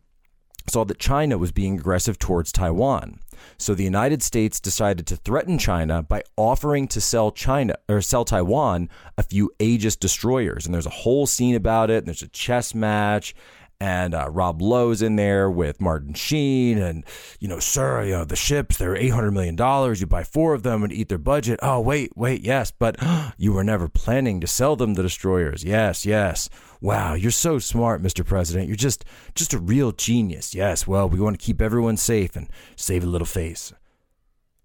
saw 0.70 0.84
that 0.86 1.00
China 1.00 1.38
was 1.38 1.52
being 1.52 1.80
aggressive 1.80 2.20
towards 2.20 2.52
Taiwan. 2.52 3.20
So 3.58 3.74
the 3.74 3.84
United 3.84 4.22
States 4.22 4.60
decided 4.60 5.08
to 5.08 5.16
threaten 5.16 5.58
China 5.58 6.04
by 6.04 6.24
offering 6.36 6.88
to 6.90 7.02
sell 7.02 7.32
China 7.32 7.76
or 7.88 8.02
sell 8.02 8.26
Taiwan 8.26 8.90
a 9.18 9.24
few 9.24 9.52
Aegis 9.60 9.96
destroyers. 9.96 10.66
And 10.66 10.74
there's 10.74 10.86
a 10.86 10.92
whole 10.92 11.26
scene 11.26 11.56
about 11.56 11.90
it. 11.90 12.00
And 12.00 12.08
there's 12.08 12.22
a 12.22 12.28
chess 12.28 12.76
match. 12.76 13.36
And 13.80 14.16
uh, 14.16 14.28
Rob 14.30 14.62
Lowe's 14.62 15.02
in 15.02 15.16
there 15.18 15.50
with 15.52 15.80
Martin 15.80 16.14
Sheen, 16.14 16.78
and 16.80 17.04
you 17.40 17.48
know, 17.48 17.60
sir, 17.60 18.04
you 18.04 18.12
know 18.12 18.26
the 18.26 18.36
ships 18.36 18.78
they're 18.78 18.96
eight 18.96 19.10
hundred 19.10 19.32
million 19.32 19.56
dollars. 19.56 20.02
You 20.02 20.08
buy 20.08 20.24
four 20.24 20.54
of 20.54 20.64
them 20.64 20.84
and 20.84 20.92
eat 20.92 21.10
their 21.10 21.18
budget. 21.18 21.60
Oh 21.62 21.80
wait, 21.80 22.12
wait, 22.16 22.42
yes, 22.42 22.72
but 22.72 22.98
you 23.38 23.54
were 23.54 23.64
never 23.64 23.88
planning 23.88 24.42
to 24.42 24.48
sell 24.48 24.76
them 24.76 24.96
the 24.96 25.04
destroyers. 25.04 25.64
Yes, 25.64 26.06
yes. 26.06 26.50
Wow, 26.82 27.14
you're 27.16 27.32
so 27.32 27.60
smart, 27.60 28.04
Mr. 28.04 28.26
President. 28.26 28.68
You're 28.68 28.76
just 28.76 29.06
just 29.36 29.54
a 29.54 29.60
real 29.60 29.92
genius. 29.92 30.56
Yes. 30.56 30.88
Well, 30.88 31.10
we 31.10 31.20
want 31.20 31.40
to 31.40 31.46
keep 31.46 31.62
everyone 31.62 31.98
safe 31.98 32.36
and 32.36 32.50
save 32.76 33.04
a 33.04 33.08
little 33.08 33.26
face. 33.26 33.74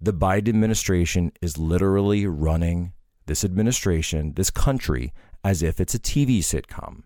The 0.01 0.13
Biden 0.13 0.49
administration 0.49 1.33
is 1.41 1.59
literally 1.59 2.27
running 2.27 2.93
this 3.27 3.45
administration, 3.45 4.33
this 4.35 4.51
country, 4.51 5.13
as 5.45 5.63
if 5.63 5.81
it's 5.81 5.95
a 5.95 5.99
TV 5.99 6.39
sitcom. 6.39 7.03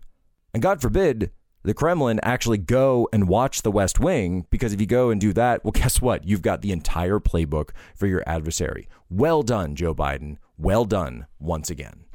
And 0.53 0.63
God 0.63 0.81
forbid 0.81 1.31
the 1.67 1.73
Kremlin 1.73 2.17
actually 2.23 2.59
go 2.59 3.09
and 3.11 3.27
watch 3.27 3.61
the 3.61 3.71
West 3.71 3.99
Wing 3.99 4.45
because 4.49 4.71
if 4.71 4.79
you 4.79 4.87
go 4.87 5.09
and 5.09 5.19
do 5.19 5.33
that, 5.33 5.65
well, 5.65 5.71
guess 5.75 6.01
what? 6.01 6.23
You've 6.23 6.41
got 6.41 6.61
the 6.61 6.71
entire 6.71 7.19
playbook 7.19 7.71
for 7.93 8.07
your 8.07 8.23
adversary. 8.25 8.87
Well 9.09 9.43
done, 9.43 9.75
Joe 9.75 9.93
Biden. 9.93 10.37
Well 10.57 10.85
done 10.85 11.27
once 11.39 11.69
again. 11.69 12.05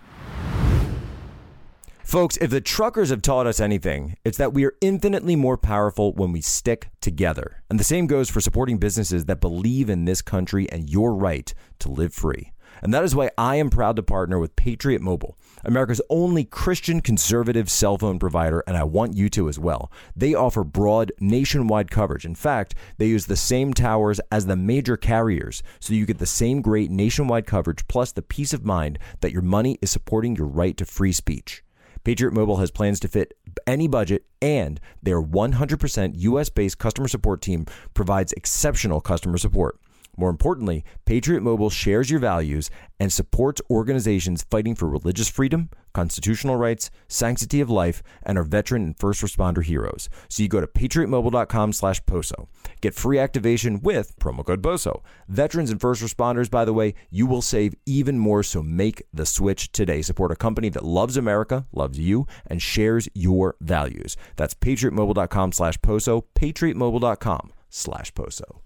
Folks, 2.02 2.38
if 2.38 2.48
the 2.48 2.62
truckers 2.62 3.10
have 3.10 3.20
taught 3.20 3.46
us 3.46 3.60
anything, 3.60 4.16
it's 4.24 4.38
that 4.38 4.54
we 4.54 4.64
are 4.64 4.74
infinitely 4.80 5.36
more 5.36 5.58
powerful 5.58 6.14
when 6.14 6.32
we 6.32 6.40
stick 6.40 6.88
together. 7.02 7.62
And 7.68 7.78
the 7.78 7.84
same 7.84 8.06
goes 8.06 8.30
for 8.30 8.40
supporting 8.40 8.78
businesses 8.78 9.26
that 9.26 9.42
believe 9.42 9.90
in 9.90 10.06
this 10.06 10.22
country 10.22 10.66
and 10.72 10.88
your 10.88 11.14
right 11.14 11.52
to 11.80 11.90
live 11.90 12.14
free. 12.14 12.52
And 12.82 12.92
that 12.92 13.04
is 13.04 13.14
why 13.14 13.30
I 13.38 13.56
am 13.56 13.70
proud 13.70 13.94
to 13.96 14.02
partner 14.02 14.40
with 14.40 14.56
Patriot 14.56 15.00
Mobile, 15.00 15.38
America's 15.64 16.00
only 16.10 16.44
Christian 16.44 17.00
conservative 17.00 17.70
cell 17.70 17.96
phone 17.96 18.18
provider, 18.18 18.64
and 18.66 18.76
I 18.76 18.82
want 18.82 19.16
you 19.16 19.28
to 19.30 19.48
as 19.48 19.58
well. 19.58 19.90
They 20.16 20.34
offer 20.34 20.64
broad 20.64 21.12
nationwide 21.20 21.92
coverage. 21.92 22.24
In 22.24 22.34
fact, 22.34 22.74
they 22.98 23.06
use 23.06 23.26
the 23.26 23.36
same 23.36 23.72
towers 23.72 24.20
as 24.32 24.46
the 24.46 24.56
major 24.56 24.96
carriers, 24.96 25.62
so 25.78 25.94
you 25.94 26.06
get 26.06 26.18
the 26.18 26.26
same 26.26 26.60
great 26.60 26.90
nationwide 26.90 27.46
coverage 27.46 27.86
plus 27.86 28.10
the 28.10 28.20
peace 28.22 28.52
of 28.52 28.64
mind 28.64 28.98
that 29.20 29.32
your 29.32 29.42
money 29.42 29.78
is 29.80 29.90
supporting 29.90 30.34
your 30.34 30.48
right 30.48 30.76
to 30.76 30.84
free 30.84 31.12
speech. 31.12 31.62
Patriot 32.02 32.32
Mobile 32.32 32.56
has 32.56 32.72
plans 32.72 32.98
to 32.98 33.08
fit 33.08 33.34
any 33.64 33.86
budget, 33.86 34.24
and 34.40 34.80
their 35.00 35.22
100% 35.22 36.14
US 36.16 36.48
based 36.48 36.78
customer 36.78 37.06
support 37.06 37.40
team 37.40 37.64
provides 37.94 38.32
exceptional 38.32 39.00
customer 39.00 39.38
support. 39.38 39.78
More 40.16 40.28
importantly, 40.28 40.84
Patriot 41.06 41.40
Mobile 41.40 41.70
shares 41.70 42.10
your 42.10 42.20
values 42.20 42.70
and 43.00 43.10
supports 43.10 43.62
organizations 43.70 44.44
fighting 44.50 44.74
for 44.74 44.86
religious 44.86 45.28
freedom, 45.28 45.70
constitutional 45.94 46.56
rights, 46.56 46.90
sanctity 47.08 47.62
of 47.62 47.70
life, 47.70 48.02
and 48.22 48.36
our 48.36 48.44
veteran 48.44 48.82
and 48.82 48.98
first 48.98 49.22
responder 49.22 49.64
heroes. 49.64 50.10
So 50.28 50.42
you 50.42 50.50
go 50.50 50.60
to 50.60 50.66
patriotmobile.com 50.66 51.72
slash 51.72 52.04
POSO. 52.04 52.46
Get 52.82 52.94
free 52.94 53.18
activation 53.18 53.80
with 53.80 54.18
promo 54.18 54.44
code 54.44 54.62
POSO. 54.62 55.02
Veterans 55.28 55.70
and 55.70 55.80
first 55.80 56.02
responders, 56.02 56.50
by 56.50 56.66
the 56.66 56.74
way, 56.74 56.94
you 57.10 57.26
will 57.26 57.42
save 57.42 57.74
even 57.86 58.18
more, 58.18 58.42
so 58.42 58.62
make 58.62 59.02
the 59.14 59.24
switch 59.26 59.72
today. 59.72 60.02
Support 60.02 60.30
a 60.30 60.36
company 60.36 60.68
that 60.70 60.84
loves 60.84 61.16
America, 61.16 61.66
loves 61.72 61.98
you, 61.98 62.26
and 62.46 62.60
shares 62.60 63.08
your 63.14 63.56
values. 63.62 64.18
That's 64.36 64.54
patriotmobile.com 64.54 65.52
slash 65.52 65.78
POSO, 65.78 66.24
patriotmobile.com 66.34 67.50
slash 67.70 68.12
POSO. 68.12 68.60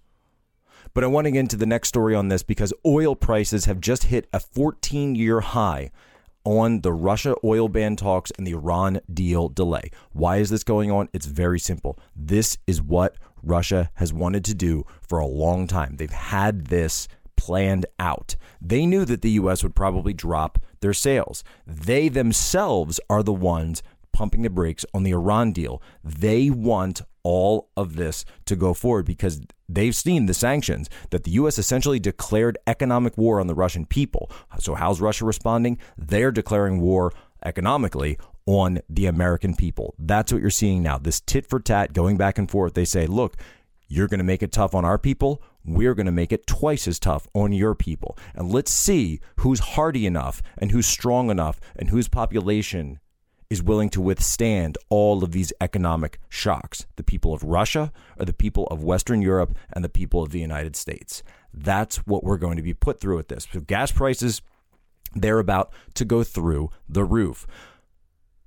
But 0.97 1.05
I 1.05 1.09
want 1.09 1.27
to 1.27 1.31
get 1.31 1.41
into 1.41 1.59
the 1.59 1.67
next 1.67 1.89
story 1.89 2.15
on 2.15 2.29
this 2.29 2.43
because 2.43 2.73
oil 2.87 3.15
prices 3.15 3.67
have 3.67 3.83
just 3.83 4.05
hit 4.05 4.27
a 4.33 4.41
14 4.41 5.15
year 5.15 5.41
high 5.41 5.91
on 6.43 6.81
the 6.81 6.91
Russia 6.91 7.35
oil 7.45 7.69
ban 7.69 7.97
talks 7.97 8.31
and 8.39 8.47
the 8.47 8.53
Iran 8.53 9.01
deal 9.13 9.51
delay. 9.51 9.91
Why 10.15 10.39
is 10.39 10.49
this 10.49 10.65
going 10.65 10.91
on? 10.91 11.11
It's 11.13 11.27
very 11.27 11.61
simple. 11.61 11.99
This 12.17 12.57
is 12.67 12.81
what 12.81 13.17
Russia 13.43 13.91
has 13.97 14.15
wanted 14.15 14.43
to 14.47 14.55
do 14.55 14.87
for 15.03 15.19
a 15.19 15.27
long 15.27 15.67
time. 15.67 15.97
They've 15.97 16.09
had 16.11 16.69
this 16.69 17.09
planned 17.37 17.85
out. 17.99 18.35
They 18.63 18.87
knew 18.87 19.05
that 19.05 19.21
the 19.21 19.33
US 19.33 19.63
would 19.63 19.75
probably 19.75 20.15
drop 20.15 20.59
their 20.81 20.95
sales. 20.95 21.45
They 21.67 22.09
themselves 22.09 23.01
are 23.11 23.23
the 23.23 23.35
ones 23.35 23.83
pumping 24.17 24.41
the 24.41 24.49
brakes 24.49 24.87
on 24.95 25.03
the 25.03 25.11
Iran 25.11 25.53
deal. 25.53 25.83
They 26.03 26.49
want 26.49 27.03
all 27.23 27.69
of 27.77 27.97
this 27.97 28.25
to 28.47 28.57
go 28.57 28.73
forward 28.73 29.05
because 29.05 29.43
they've 29.69 29.95
seen 29.95 30.25
the 30.25 30.33
sanctions 30.33 30.89
that 31.11 31.25
the 31.25 31.33
U.S. 31.33 31.59
essentially 31.59 32.01
declared 32.01 32.57
economic 32.67 33.19
war 33.19 33.41
on 33.41 33.47
the 33.47 33.55
Russian 33.55 33.85
people. 33.85 34.31
So, 34.59 34.75
how's 34.75 35.03
Russia 35.03 35.27
responding? 35.27 35.77
They're 35.99 36.33
declaring 36.33 36.81
war 36.81 37.13
economically 37.45 38.19
on 38.47 38.81
the 38.89 39.05
American 39.05 39.55
people. 39.55 39.95
That's 39.99 40.33
what 40.33 40.41
you're 40.41 40.51
seeing 40.51 40.83
now. 40.83 40.97
This 40.97 41.21
tit 41.21 41.47
for 41.47 41.61
tat 41.61 41.93
going 41.93 42.17
back 42.17 42.39
and 42.39 42.51
forth. 42.51 42.73
They 42.73 42.87
say, 42.87 43.07
look, 43.07 43.37
you're 43.87 44.09
going 44.09 44.19
to 44.19 44.25
make 44.25 44.43
it 44.43 44.51
tough 44.51 44.75
on 44.75 44.87
our 44.87 44.97
people. 44.97 45.43
We're 45.63 45.95
going 45.95 46.07
to 46.07 46.13
make 46.13 46.33
it 46.33 46.47
twice 46.47 46.89
as 46.89 46.99
tough 46.99 47.29
on 47.35 47.53
your 47.53 47.75
people. 47.75 48.17
And 48.35 48.51
let's 48.51 48.73
see 48.73 49.21
who's 49.41 49.61
hardy 49.61 50.07
enough 50.07 50.41
and 50.57 50.71
who's 50.71 50.87
strong 50.87 51.29
enough 51.29 51.61
and 51.77 51.91
whose 51.91 52.09
population 52.09 53.01
is 53.51 53.63
willing 53.63 53.91
to 53.91 54.01
withstand 54.01 54.77
all 54.89 55.23
of 55.23 55.33
these 55.33 55.53
economic 55.61 56.21
shocks 56.29 56.87
the 56.97 57.03
people 57.03 57.33
of 57.33 57.43
Russia 57.43 57.93
or 58.19 58.25
the 58.25 58.33
people 58.33 58.67
of 58.69 58.83
Western 58.83 59.23
Europe 59.23 59.57
and 59.73 59.85
the 59.85 59.89
people 59.89 60.23
of 60.23 60.31
the 60.31 60.41
United 60.41 60.77
States. 60.77 61.23
That's 61.53 61.99
what 61.99 62.25
we're 62.25 62.37
going 62.37 62.57
to 62.57 62.63
be 62.63 62.75
put 62.75 63.01
through 63.01 63.17
with 63.17 63.29
this. 63.29 63.47
So, 63.53 63.61
gas 63.61 63.93
prices, 63.93 64.43
they're 65.15 65.39
about 65.39 65.73
to 65.95 66.05
go 66.05 66.23
through 66.23 66.71
the 66.89 67.05
roof. 67.05 67.47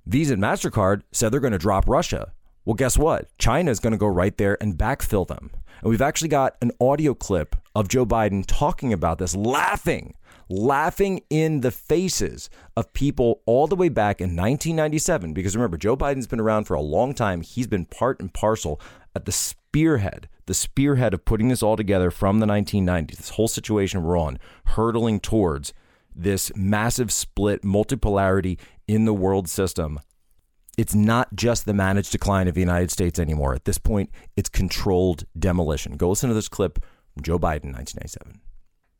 Visa 0.06 0.34
and 0.34 0.42
MasterCard 0.42 1.02
said 1.12 1.30
they're 1.30 1.40
going 1.40 1.52
to 1.52 1.58
drop 1.58 1.88
Russia. 1.88 2.32
Well, 2.64 2.74
guess 2.74 2.98
what? 2.98 3.36
China 3.38 3.70
is 3.70 3.80
going 3.80 3.92
to 3.92 3.98
go 3.98 4.06
right 4.06 4.36
there 4.36 4.56
and 4.60 4.76
backfill 4.76 5.26
them. 5.26 5.50
And 5.80 5.90
we've 5.90 6.02
actually 6.02 6.28
got 6.28 6.56
an 6.60 6.72
audio 6.80 7.14
clip 7.14 7.56
of 7.74 7.88
Joe 7.88 8.04
Biden 8.04 8.44
talking 8.46 8.92
about 8.92 9.18
this, 9.18 9.34
laughing 9.34 10.14
laughing 10.50 11.22
in 11.30 11.60
the 11.60 11.70
faces 11.70 12.50
of 12.76 12.92
people 12.92 13.40
all 13.46 13.68
the 13.68 13.76
way 13.76 13.88
back 13.88 14.20
in 14.20 14.30
1997. 14.30 15.32
Because 15.32 15.56
remember, 15.56 15.78
Joe 15.78 15.96
Biden's 15.96 16.26
been 16.26 16.40
around 16.40 16.64
for 16.64 16.74
a 16.74 16.80
long 16.80 17.14
time. 17.14 17.40
He's 17.40 17.68
been 17.68 17.86
part 17.86 18.20
and 18.20 18.34
parcel 18.34 18.80
at 19.14 19.24
the 19.24 19.32
spearhead, 19.32 20.28
the 20.46 20.54
spearhead 20.54 21.14
of 21.14 21.24
putting 21.24 21.48
this 21.48 21.62
all 21.62 21.76
together 21.76 22.10
from 22.10 22.40
the 22.40 22.46
1990s. 22.46 23.16
This 23.16 23.30
whole 23.30 23.48
situation 23.48 24.02
we're 24.02 24.18
on, 24.18 24.38
hurtling 24.66 25.20
towards 25.20 25.72
this 26.14 26.50
massive 26.56 27.12
split, 27.12 27.62
multipolarity 27.62 28.58
in 28.88 29.04
the 29.04 29.14
world 29.14 29.48
system. 29.48 30.00
It's 30.80 30.94
not 30.94 31.34
just 31.34 31.66
the 31.66 31.74
managed 31.74 32.10
decline 32.10 32.48
of 32.48 32.54
the 32.54 32.60
United 32.62 32.90
States 32.90 33.18
anymore. 33.18 33.54
At 33.54 33.66
this 33.66 33.76
point, 33.76 34.08
it's 34.34 34.48
controlled 34.48 35.24
demolition. 35.38 35.98
Go 35.98 36.08
listen 36.08 36.30
to 36.30 36.34
this 36.34 36.48
clip 36.48 36.82
from 37.12 37.22
Joe 37.22 37.38
Biden, 37.38 37.74
1997. 37.74 38.40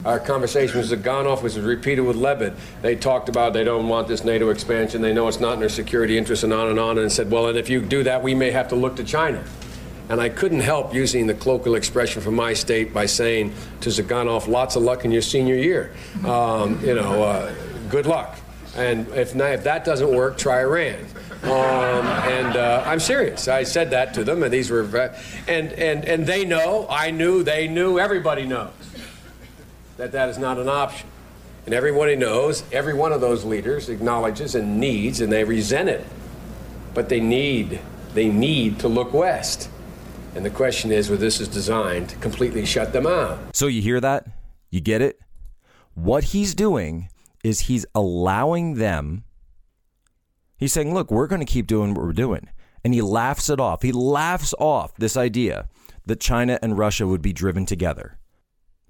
Our 0.05 0.21
conversation 0.21 0.77
with 0.77 0.91
Zyuganov 0.91 1.43
was 1.43 1.59
repeated 1.59 2.03
with 2.03 2.17
Lebed. 2.17 2.55
They 2.83 2.97
talked 2.97 3.31
about 3.31 3.55
they 3.55 3.65
don't 3.65 3.89
want 3.89 4.09
this 4.09 4.25
NATO 4.25 4.51
expansion. 4.51 5.01
They 5.01 5.15
know 5.15 5.27
it's 5.27 5.41
not 5.41 5.55
in 5.55 5.61
their 5.61 5.71
security 5.71 6.19
interests 6.19 6.45
and 6.45 6.53
on 6.53 6.69
and 6.69 6.79
on. 6.79 6.99
And 6.99 7.11
said, 7.11 7.31
well, 7.31 7.47
and 7.49 7.57
if 7.57 7.71
you 7.71 7.81
do 7.81 8.03
that, 8.03 8.23
we 8.23 8.35
may 8.35 8.51
have 8.51 8.69
to 8.69 8.75
look 8.75 8.97
to 8.97 9.05
China. 9.05 9.43
And 10.11 10.21
I 10.21 10.29
couldn't 10.29 10.61
help 10.61 10.93
using 10.93 11.29
the 11.29 11.35
colloquial 11.35 11.77
expression 11.77 12.21
from 12.21 12.35
my 12.35 12.53
state 12.53 12.93
by 12.93 13.07
saying 13.07 13.55
to 13.81 13.89
Zyuganov, 13.89 14.49
lots 14.49 14.77
of 14.77 14.83
luck 14.83 15.07
in 15.07 15.13
your 15.13 15.23
senior 15.23 15.57
year. 15.57 15.95
Um, 16.27 16.79
you 16.85 16.95
know, 16.95 17.23
uh, 17.23 17.55
good 17.89 18.05
luck. 18.05 18.39
And 18.77 19.09
if, 19.09 19.35
if 19.35 19.65
that 19.65 19.87
doesn't 19.87 20.15
work, 20.15 20.37
try 20.37 20.61
Iran. 20.61 21.07
Um, 21.43 21.51
and 21.51 22.57
uh, 22.57 22.85
I'm 22.87 23.01
serious. 23.01 23.49
I 23.49 23.63
said 23.63 23.91
that 23.91 24.13
to 24.15 24.25
them, 24.25 24.43
and 24.43 24.53
these 24.53 24.71
were, 24.71 24.83
and, 25.49 25.73
and, 25.73 26.05
and 26.05 26.27
they 26.27 26.45
know, 26.45 26.87
I 26.91 27.11
knew, 27.11 27.43
they 27.43 27.67
knew, 27.67 27.99
everybody 27.99 28.47
knows 28.47 28.73
that 29.97 30.13
that 30.13 30.29
is 30.29 30.39
not 30.39 30.59
an 30.59 30.69
option. 30.69 31.09
And 31.67 31.75
everybody 31.75 32.17
knows, 32.17 32.65
every 32.73 32.95
one 32.95 33.13
of 33.13 33.21
those 33.21 33.45
leaders 33.45 33.89
acknowledges 33.89 34.55
and 34.55 34.79
needs, 34.81 35.21
and 35.21 35.33
they 35.33 35.45
resent 35.45 35.89
it. 35.89 36.05
But 36.95 37.09
they 37.09 37.21
need, 37.21 37.81
they 38.15 38.29
need 38.29 38.79
to 38.81 38.89
look 38.89 39.13
west. 39.13 39.71
And 40.35 40.45
the 40.45 40.51
question 40.51 40.93
is, 40.93 41.11
whether 41.11 41.21
this 41.21 41.41
is 41.41 41.49
designed 41.49 42.11
to 42.11 42.17
completely 42.17 42.65
shut 42.65 42.93
them 42.93 43.07
out. 43.07 43.55
So 43.55 43.67
you 43.67 43.83
hear 43.83 44.01
that? 44.01 44.27
You 44.71 44.81
get 44.81 45.01
it? 45.01 45.19
What 45.95 46.25
he's 46.25 46.55
doing 46.55 47.09
is 47.43 47.61
he's 47.61 47.87
allowing 47.95 48.75
them, 48.75 49.25
he's 50.61 50.73
saying, 50.73 50.95
look, 50.95 51.11
we're 51.11 51.27
going 51.27 51.45
to 51.45 51.53
keep 51.53 51.67
doing 51.67 51.95
what 51.95 52.05
we're 52.05 52.13
doing. 52.13 52.49
And 52.85 52.95
he 52.95 53.03
laughs 53.03 53.51
it 53.51 53.59
off. 53.59 53.83
He 53.83 53.91
laughs 53.91 54.55
off 54.59 54.95
this 54.95 55.17
idea 55.17 55.69
that 56.07 56.21
China 56.21 56.59
and 56.63 56.79
Russia 56.79 57.07
would 57.07 57.23
be 57.23 57.33
driven 57.33 57.67
together. 57.67 58.19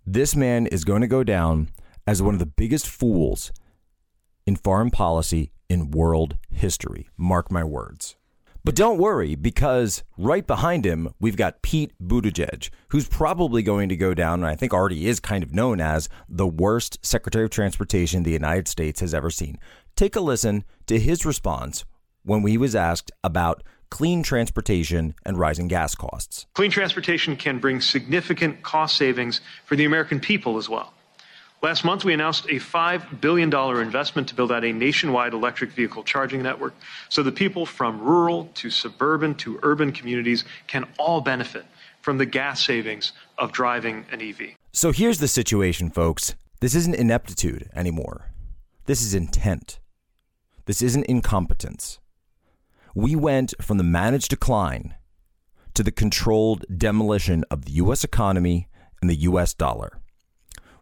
This 0.07 0.37
man 0.37 0.67
is 0.67 0.85
going 0.85 1.01
to 1.01 1.07
go 1.07 1.25
down 1.25 1.71
as 2.07 2.23
one 2.23 2.35
of 2.35 2.41
the 2.41 2.47
biggest 2.47 2.87
fools 2.87 3.53
in 4.47 4.57
foreign 4.57 4.91
policy 4.91 5.53
in 5.69 5.91
world 5.91 6.37
history. 6.51 7.09
Mark 7.17 7.51
my 7.51 7.65
words. 7.65 8.17
But 8.63 8.75
don't 8.75 8.99
worry, 8.99 9.37
because 9.37 10.03
right 10.19 10.47
behind 10.47 10.85
him, 10.85 11.15
we've 11.19 11.37
got 11.37 11.63
Pete 11.63 11.93
Buttigieg, 11.99 12.69
who's 12.89 13.09
probably 13.09 13.63
going 13.63 13.89
to 13.89 13.97
go 13.97 14.13
down, 14.13 14.41
and 14.41 14.47
I 14.47 14.55
think 14.55 14.75
already 14.75 15.07
is 15.07 15.19
kind 15.19 15.43
of 15.43 15.55
known 15.55 15.81
as 15.81 16.11
the 16.29 16.47
worst 16.47 16.99
Secretary 17.03 17.45
of 17.45 17.51
Transportation 17.51 18.23
the 18.23 18.33
United 18.33 18.69
States 18.69 19.01
has 19.01 19.15
ever 19.15 19.31
seen. 19.31 19.59
Take 19.97 20.17
a 20.17 20.21
listen 20.21 20.65
to 20.87 20.99
his 20.99 21.25
response 21.27 21.85
when 22.25 22.47
he 22.47 22.59
was 22.59 22.75
asked 22.75 23.11
about 23.23 23.63
clean 23.91 24.23
transportation 24.23 25.15
and 25.25 25.39
rising 25.39 25.69
gas 25.69 25.95
costs. 25.95 26.47
Clean 26.55 26.71
transportation 26.71 27.37
can 27.37 27.59
bring 27.59 27.81
significant 27.81 28.63
cost 28.63 28.97
savings 28.97 29.41
for 29.67 29.77
the 29.77 29.85
American 29.85 30.21
people 30.21 30.57
as 30.57 30.69
well. 30.69 30.95
Last 31.63 31.85
month, 31.85 32.07
we 32.07 32.15
announced 32.15 32.47
a 32.47 32.55
$5 32.55 33.21
billion 33.21 33.53
investment 33.53 34.29
to 34.29 34.35
build 34.35 34.51
out 34.51 34.65
a 34.65 34.73
nationwide 34.73 35.35
electric 35.35 35.73
vehicle 35.73 36.03
charging 36.03 36.43
network 36.43 36.73
so 37.11 37.23
that 37.23 37.35
people 37.35 37.67
from 37.67 38.01
rural 38.01 38.49
to 38.55 38.71
suburban 38.71 39.35
to 39.37 39.61
urban 39.63 39.93
communities 39.93 40.47
can 40.67 40.87
all 40.99 41.21
benefit 41.21 41.67
from 42.01 42.17
the 42.17 42.25
gas 42.25 42.65
savings 42.65 43.13
of 43.37 43.53
driving 43.53 44.07
an 44.11 44.23
EV. 44.23 44.55
So 44.73 44.91
here's 44.91 45.19
the 45.19 45.29
situation, 45.29 45.91
folks. 45.91 46.35
This 46.61 46.75
isn't 46.75 46.95
ineptitude 46.95 47.69
anymore. 47.75 48.31
This 48.91 49.03
is 49.03 49.15
intent. 49.15 49.79
This 50.67 50.83
isn't 50.83 51.07
incompetence. 51.07 52.01
We 52.93 53.15
went 53.15 53.55
from 53.61 53.79
the 53.79 53.85
managed 53.85 54.31
decline 54.31 54.97
to 55.75 55.85
the 55.85 55.93
controlled 55.93 56.65
demolition 56.77 57.45
of 57.53 57.67
the 57.67 57.71
U.S. 57.75 58.03
economy 58.03 58.67
and 59.01 59.09
the 59.09 59.21
U.S. 59.31 59.55
dollar. 59.55 60.01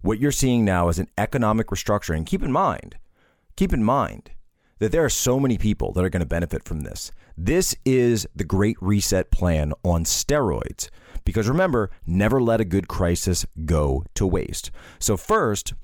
What 0.00 0.18
you're 0.18 0.32
seeing 0.32 0.64
now 0.64 0.88
is 0.88 0.98
an 0.98 1.10
economic 1.18 1.66
restructuring. 1.66 2.24
Keep 2.24 2.42
in 2.42 2.50
mind, 2.50 2.96
keep 3.56 3.74
in 3.74 3.84
mind 3.84 4.30
that 4.78 4.90
there 4.90 5.04
are 5.04 5.10
so 5.10 5.38
many 5.38 5.58
people 5.58 5.92
that 5.92 6.02
are 6.02 6.08
going 6.08 6.20
to 6.20 6.26
benefit 6.26 6.64
from 6.64 6.80
this. 6.80 7.12
This 7.36 7.76
is 7.84 8.26
the 8.34 8.42
Great 8.42 8.78
Reset 8.80 9.30
plan 9.30 9.74
on 9.84 10.04
steroids. 10.04 10.88
Because 11.26 11.46
remember, 11.46 11.90
never 12.06 12.40
let 12.40 12.62
a 12.62 12.64
good 12.64 12.88
crisis 12.88 13.44
go 13.66 14.02
to 14.14 14.26
waste. 14.26 14.70
So, 14.98 15.18
first, 15.18 15.74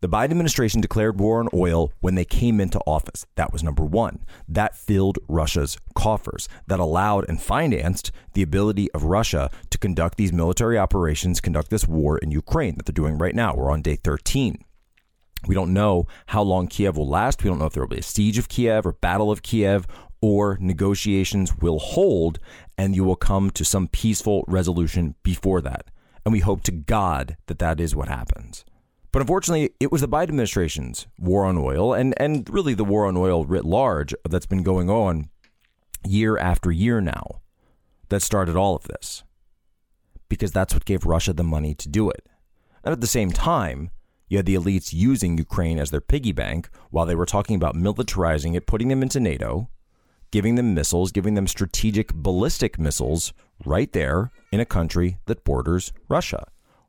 the 0.00 0.08
Biden 0.08 0.30
administration 0.30 0.80
declared 0.80 1.20
war 1.20 1.40
on 1.40 1.48
oil 1.52 1.92
when 2.00 2.14
they 2.14 2.24
came 2.24 2.58
into 2.58 2.80
office. 2.86 3.26
That 3.34 3.52
was 3.52 3.62
number 3.62 3.84
one. 3.84 4.20
That 4.48 4.74
filled 4.74 5.18
Russia's 5.28 5.76
coffers. 5.94 6.48
That 6.66 6.80
allowed 6.80 7.28
and 7.28 7.40
financed 7.40 8.10
the 8.32 8.40
ability 8.40 8.90
of 8.92 9.04
Russia 9.04 9.50
to 9.68 9.76
conduct 9.76 10.16
these 10.16 10.32
military 10.32 10.78
operations, 10.78 11.42
conduct 11.42 11.68
this 11.68 11.86
war 11.86 12.16
in 12.16 12.30
Ukraine 12.30 12.76
that 12.76 12.86
they're 12.86 12.94
doing 12.94 13.18
right 13.18 13.34
now. 13.34 13.54
We're 13.54 13.70
on 13.70 13.82
day 13.82 13.96
13. 13.96 14.64
We 15.46 15.54
don't 15.54 15.74
know 15.74 16.06
how 16.26 16.42
long 16.42 16.66
Kiev 16.66 16.96
will 16.96 17.08
last. 17.08 17.44
We 17.44 17.50
don't 17.50 17.58
know 17.58 17.66
if 17.66 17.74
there 17.74 17.82
will 17.82 17.88
be 17.88 17.98
a 17.98 18.02
siege 18.02 18.38
of 18.38 18.48
Kiev 18.48 18.86
or 18.86 18.92
battle 18.92 19.30
of 19.30 19.42
Kiev 19.42 19.86
or 20.22 20.56
negotiations 20.62 21.58
will 21.58 21.78
hold 21.78 22.38
and 22.78 22.96
you 22.96 23.04
will 23.04 23.16
come 23.16 23.50
to 23.50 23.64
some 23.66 23.86
peaceful 23.88 24.44
resolution 24.48 25.14
before 25.22 25.60
that. 25.60 25.90
And 26.24 26.32
we 26.32 26.40
hope 26.40 26.62
to 26.64 26.72
God 26.72 27.36
that 27.46 27.58
that 27.58 27.80
is 27.80 27.94
what 27.94 28.08
happens. 28.08 28.64
But 29.12 29.22
unfortunately, 29.22 29.70
it 29.80 29.90
was 29.90 30.02
the 30.02 30.08
Biden 30.08 30.24
administration's 30.24 31.06
war 31.18 31.44
on 31.44 31.58
oil 31.58 31.92
and, 31.92 32.14
and 32.18 32.48
really 32.48 32.74
the 32.74 32.84
war 32.84 33.06
on 33.06 33.16
oil 33.16 33.44
writ 33.44 33.64
large 33.64 34.14
that's 34.28 34.46
been 34.46 34.62
going 34.62 34.88
on 34.88 35.30
year 36.06 36.38
after 36.38 36.70
year 36.70 37.00
now 37.00 37.40
that 38.08 38.22
started 38.22 38.56
all 38.56 38.76
of 38.76 38.84
this. 38.84 39.24
Because 40.28 40.52
that's 40.52 40.74
what 40.74 40.84
gave 40.84 41.04
Russia 41.04 41.32
the 41.32 41.42
money 41.42 41.74
to 41.74 41.88
do 41.88 42.08
it. 42.08 42.24
And 42.84 42.92
at 42.92 43.00
the 43.00 43.06
same 43.08 43.32
time, 43.32 43.90
you 44.28 44.36
had 44.36 44.46
the 44.46 44.54
elites 44.54 44.92
using 44.92 45.36
Ukraine 45.36 45.80
as 45.80 45.90
their 45.90 46.00
piggy 46.00 46.30
bank 46.30 46.70
while 46.90 47.04
they 47.04 47.16
were 47.16 47.26
talking 47.26 47.56
about 47.56 47.74
militarizing 47.74 48.54
it, 48.54 48.66
putting 48.66 48.86
them 48.86 49.02
into 49.02 49.18
NATO, 49.18 49.68
giving 50.30 50.54
them 50.54 50.72
missiles, 50.72 51.10
giving 51.10 51.34
them 51.34 51.48
strategic 51.48 52.14
ballistic 52.14 52.78
missiles 52.78 53.32
right 53.66 53.92
there 53.92 54.30
in 54.52 54.60
a 54.60 54.64
country 54.64 55.18
that 55.26 55.42
borders 55.42 55.92
Russia 56.08 56.46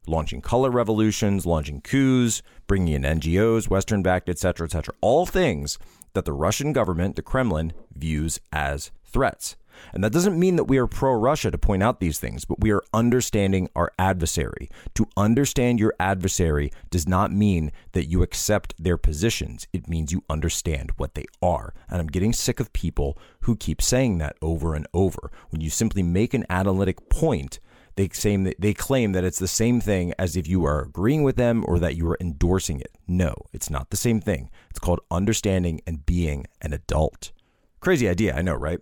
launching 0.07 0.41
color 0.41 0.69
revolutions, 0.69 1.45
launching 1.45 1.81
coups, 1.81 2.41
bringing 2.67 2.93
in 2.93 3.19
NGOs, 3.19 3.69
Western 3.69 4.01
backed, 4.01 4.29
etc., 4.29 4.65
etc. 4.65 4.93
All 5.01 5.25
things 5.25 5.77
that 6.13 6.25
the 6.25 6.33
Russian 6.33 6.73
government, 6.73 7.15
the 7.15 7.21
Kremlin, 7.21 7.73
views 7.95 8.39
as 8.51 8.91
threats. 9.03 9.55
And 9.93 10.03
that 10.03 10.13
doesn't 10.13 10.39
mean 10.39 10.55
that 10.57 10.65
we 10.65 10.77
are 10.77 10.87
pro 10.87 11.13
Russia 11.13 11.51
to 11.51 11.57
point 11.57 11.83
out 11.83 11.99
these 11.99 12.19
things, 12.19 12.45
but 12.45 12.59
we 12.59 12.71
are 12.71 12.83
understanding 12.93 13.69
our 13.75 13.91
adversary. 13.97 14.69
To 14.95 15.07
understand 15.17 15.79
your 15.79 15.93
adversary 15.99 16.71
does 16.89 17.07
not 17.07 17.31
mean 17.31 17.71
that 17.93 18.05
you 18.05 18.21
accept 18.21 18.73
their 18.77 18.97
positions, 18.97 19.67
it 19.73 19.87
means 19.87 20.11
you 20.11 20.23
understand 20.29 20.91
what 20.97 21.15
they 21.15 21.25
are. 21.41 21.73
And 21.89 21.99
I'm 21.99 22.07
getting 22.07 22.33
sick 22.33 22.59
of 22.59 22.73
people 22.73 23.17
who 23.41 23.55
keep 23.55 23.81
saying 23.81 24.17
that 24.19 24.37
over 24.41 24.75
and 24.75 24.87
over. 24.93 25.31
When 25.49 25.61
you 25.61 25.69
simply 25.69 26.03
make 26.03 26.33
an 26.33 26.45
analytic 26.49 27.09
point, 27.09 27.59
they 28.01 28.07
claim 28.07 28.45
that 28.45 28.59
they 28.59 28.73
claim 28.73 29.11
that 29.11 29.23
it's 29.23 29.37
the 29.37 29.47
same 29.47 29.79
thing 29.79 30.11
as 30.17 30.35
if 30.35 30.47
you 30.47 30.65
are 30.65 30.81
agreeing 30.81 31.21
with 31.21 31.35
them 31.35 31.63
or 31.67 31.77
that 31.77 31.95
you 31.95 32.09
are 32.09 32.17
endorsing 32.19 32.79
it. 32.79 32.97
No, 33.07 33.35
it's 33.53 33.69
not 33.69 33.91
the 33.91 33.95
same 33.95 34.19
thing. 34.19 34.49
It's 34.71 34.79
called 34.79 35.01
understanding 35.11 35.81
and 35.85 36.03
being 36.03 36.47
an 36.63 36.73
adult. 36.73 37.31
Crazy 37.79 38.09
idea, 38.09 38.35
I 38.35 38.41
know, 38.41 38.55
right? 38.55 38.79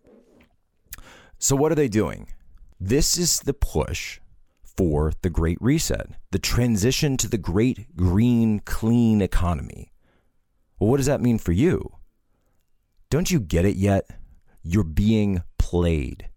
So 1.38 1.54
what 1.58 1.70
are 1.70 1.76
they 1.76 1.90
doing? 1.90 2.30
This 2.80 3.18
is 3.18 3.42
the 3.42 3.54
push 3.54 4.22
for 4.64 5.12
the 5.22 5.30
Great 5.30 5.58
Reset, 5.60 6.08
the 6.32 6.40
transition 6.40 7.18
to 7.18 7.28
the 7.28 7.38
great 7.38 7.98
green 7.98 8.62
clean 8.62 9.22
economy. 9.22 9.92
Well, 10.80 10.92
what 10.92 10.98
does 10.98 11.08
that 11.08 11.20
mean 11.20 11.40
for 11.40 11.52
you? 11.52 11.98
Don't 13.10 13.30
you 13.30 13.42
get 13.42 13.66
it 13.66 13.76
yet? 13.76 14.06
You're 14.64 14.86
being 14.86 15.44
played. 15.58 16.29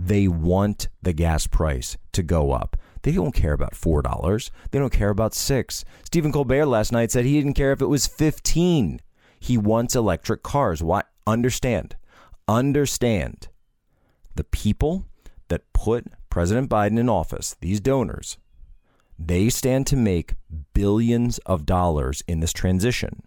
They 0.00 0.28
want 0.28 0.86
the 1.02 1.12
gas 1.12 1.48
price 1.48 1.96
to 2.12 2.22
go 2.22 2.52
up. 2.52 2.76
They 3.02 3.10
don't 3.10 3.34
care 3.34 3.52
about 3.52 3.74
four 3.74 4.00
dollars. 4.00 4.52
They 4.70 4.78
don't 4.78 4.92
care 4.92 5.10
about 5.10 5.34
six. 5.34 5.84
Stephen 6.04 6.30
Colbert 6.30 6.66
last 6.66 6.92
night 6.92 7.10
said 7.10 7.24
he 7.24 7.40
didn't 7.40 7.54
care 7.54 7.72
if 7.72 7.82
it 7.82 7.86
was 7.86 8.06
fifteen. 8.06 9.00
He 9.40 9.58
wants 9.58 9.96
electric 9.96 10.44
cars. 10.44 10.82
Why? 10.82 11.02
Understand. 11.26 11.96
Understand. 12.46 13.48
The 14.36 14.44
people 14.44 15.06
that 15.48 15.72
put 15.72 16.06
President 16.30 16.70
Biden 16.70 16.98
in 16.98 17.08
office, 17.08 17.56
these 17.60 17.80
donors, 17.80 18.38
they 19.18 19.48
stand 19.48 19.86
to 19.88 19.96
make 19.96 20.34
billions 20.74 21.38
of 21.38 21.66
dollars 21.66 22.22
in 22.28 22.38
this 22.38 22.52
transition. 22.52 23.24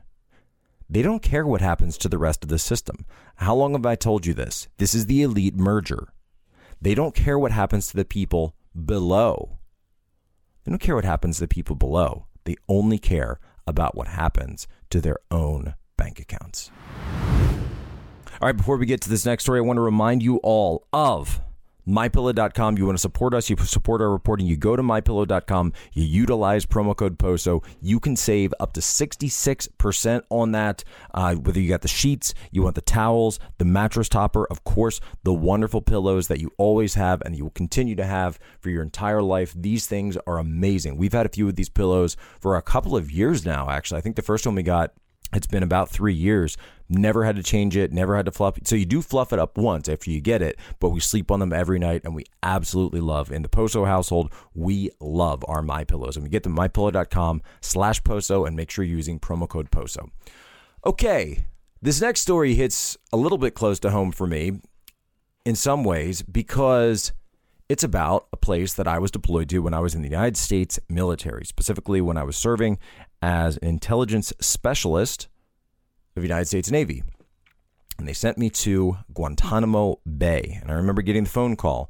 They 0.90 1.02
don't 1.02 1.22
care 1.22 1.46
what 1.46 1.62
happens 1.62 1.98
to 1.98 2.10
the 2.10 2.18
rest 2.18 2.44
of 2.44 2.50
the 2.50 2.60
system. 2.60 3.06
How 3.36 3.56
long 3.56 3.74
have 3.74 3.86
I 3.86 3.96
told 3.96 4.26
you 4.26 4.34
this? 4.34 4.70
This 4.78 4.94
is 4.94 5.06
the 5.06 5.22
elite 5.22 5.56
merger. 5.56 6.14
They 6.82 6.96
don't 6.96 7.14
care 7.14 7.38
what 7.38 7.52
happens 7.52 7.88
to 7.88 7.96
the 7.96 8.06
people 8.06 8.56
below. 8.86 9.60
They 10.64 10.72
don't 10.72 10.80
care 10.80 10.96
what 10.96 11.06
happens 11.06 11.38
to 11.38 11.44
the 11.44 11.48
people 11.48 11.76
below. 11.76 12.26
They 12.46 12.56
only 12.68 12.98
care 12.98 13.40
about 13.68 13.96
what 13.96 14.08
happens 14.08 14.68
to 14.90 15.00
their 15.00 15.18
own 15.30 15.76
bank 15.96 16.20
accounts. 16.20 16.72
All 18.42 18.48
right, 18.48 18.58
before 18.58 18.78
we 18.78 18.88
get 18.88 19.02
to 19.02 19.10
this 19.10 19.26
next 19.26 19.44
story, 19.44 19.60
I 19.60 19.62
want 19.62 19.78
to 19.78 19.82
remind 19.82 20.24
you 20.24 20.38
all 20.38 20.88
of 20.92 21.40
mypillow.com. 21.92 22.78
You 22.78 22.86
want 22.86 22.98
to 22.98 23.02
support 23.02 23.34
us, 23.34 23.50
you 23.50 23.58
support 23.58 24.02
our 24.02 24.10
reporting, 24.10 24.48
you 24.48 24.58
go 24.58 24.76
to 24.76 24.82
mypillow.com, 24.82 25.74
you 25.94 26.04
utilize 26.04 26.66
promo 26.66 26.96
code 26.96 27.18
POSO. 27.20 27.64
You 27.82 28.00
can 28.00 28.16
save 28.16 28.54
up 28.60 28.74
to 28.74 28.80
66% 28.80 30.22
on 30.30 30.52
that. 30.54 30.84
Uh, 31.14 31.36
whether 31.36 31.60
you 31.60 31.70
got 31.70 31.82
the 31.82 31.88
sheets, 31.88 32.34
you 32.52 32.64
want 32.64 32.76
the 32.76 32.82
towels, 32.82 33.40
the 33.58 33.66
mattress 33.66 34.10
topper, 34.10 34.46
of 34.50 34.64
course, 34.64 35.00
the 35.24 35.34
wonderful 35.34 35.82
pillows 35.82 36.28
that 36.28 36.40
you 36.40 36.52
always 36.58 36.96
have 36.96 37.22
and 37.26 37.36
you 37.36 37.44
will 37.44 37.52
continue 37.52 37.96
to 37.96 38.06
have 38.06 38.40
for 38.60 38.70
your 38.70 38.82
entire 38.82 39.22
life. 39.22 39.54
These 39.56 39.88
things 39.88 40.18
are 40.26 40.40
amazing. 40.40 40.98
We've 40.98 41.14
had 41.14 41.26
a 41.26 41.30
few 41.30 41.48
of 41.48 41.56
these 41.56 41.70
pillows 41.70 42.16
for 42.40 42.56
a 42.56 42.62
couple 42.62 42.96
of 42.96 43.12
years 43.12 43.46
now, 43.46 43.70
actually. 43.70 43.98
I 43.98 44.02
think 44.02 44.16
the 44.16 44.22
first 44.22 44.46
one 44.46 44.56
we 44.56 44.64
got 44.64 44.94
it's 45.34 45.48
been 45.48 45.64
about 45.64 45.90
three 45.90 46.14
years. 46.14 46.58
Never 46.94 47.24
had 47.24 47.38
to 47.38 47.44
change 47.44 47.78
it, 47.78 47.94
never 47.94 48.18
had 48.18 48.26
to 48.26 48.34
fluff. 48.34 48.58
So 48.66 48.76
you 48.76 48.86
do 48.86 49.02
fluff 49.02 49.32
it 49.32 49.40
up 49.40 49.58
once 49.58 49.88
after 49.88 50.12
you 50.12 50.20
get 50.20 50.42
it, 50.42 50.60
but 50.82 50.90
we 50.90 51.00
sleep 51.00 51.32
on 51.32 51.40
them 51.40 51.54
every 51.54 51.80
night 51.80 52.02
and 52.04 52.14
we 52.14 52.26
absolutely 52.44 53.00
love. 53.00 53.32
In 53.32 53.44
the 53.44 53.48
Poso 53.50 53.86
household, 53.86 54.34
we 54.54 54.90
love 55.00 55.46
our 55.48 55.62
My 55.62 55.86
Pillows. 55.86 56.18
And 56.18 56.24
we 56.24 56.30
get 56.30 56.44
to 56.44 56.50
mypillow.com 56.50 57.44
slash 57.62 58.04
Poso 58.04 58.44
and 58.44 58.58
make 58.58 58.70
sure 58.70 58.84
you're 58.84 58.98
using 58.98 59.22
promo 59.22 59.48
code 59.48 59.72
Poso. 59.72 60.10
Okay, 60.86 61.46
this 61.82 62.02
next 62.02 62.22
story 62.22 62.56
hits 62.56 62.98
a 63.14 63.18
little 63.18 63.38
bit 63.38 63.54
close 63.54 63.80
to 63.80 63.92
home 63.92 64.12
for 64.12 64.28
me 64.28 64.60
in 65.46 65.56
some 65.56 65.86
ways 65.86 66.22
because 66.22 67.14
it's 67.70 67.86
about 67.86 68.28
a 68.34 68.38
place 68.38 68.74
that 68.74 68.88
I 68.88 69.00
was 69.00 69.12
deployed 69.12 69.48
to 69.48 69.60
when 69.60 69.74
I 69.74 69.80
was 69.80 69.96
in 69.96 70.02
the 70.02 70.10
United 70.10 70.36
States 70.36 70.78
military, 70.90 71.46
specifically 71.46 72.02
when 72.02 72.18
I 72.18 72.24
was 72.24 72.36
serving 72.36 72.80
as 73.22 73.56
an 73.58 73.70
intelligence 73.70 74.34
specialist 74.42 75.30
of 76.16 76.22
the 76.22 76.28
United 76.28 76.46
States 76.46 76.72
Navy. 76.72 77.04
And 77.98 78.08
they 78.08 78.14
sent 78.14 78.38
me 78.38 78.50
to 78.50 78.98
Guantanamo 79.14 80.00
Bay. 80.18 80.58
And 80.62 80.72
I 80.72 80.74
remember 80.74 81.02
getting 81.02 81.26
the 81.26 81.30
phone 81.30 81.56
call 81.56 81.90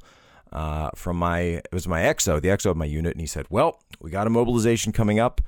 uh, 0.52 0.90
from 0.94 1.16
my, 1.16 1.40
it 1.40 1.68
was 1.72 1.88
my 1.88 2.02
XO, 2.02 2.40
the 2.40 2.48
XO 2.48 2.72
of 2.72 2.76
my 2.76 2.84
unit. 2.84 3.12
And 3.12 3.20
he 3.20 3.26
said, 3.26 3.46
Well, 3.48 3.80
we 4.00 4.10
got 4.10 4.26
a 4.26 4.30
mobilization 4.30 4.92
coming 4.92 5.18
up. 5.18 5.40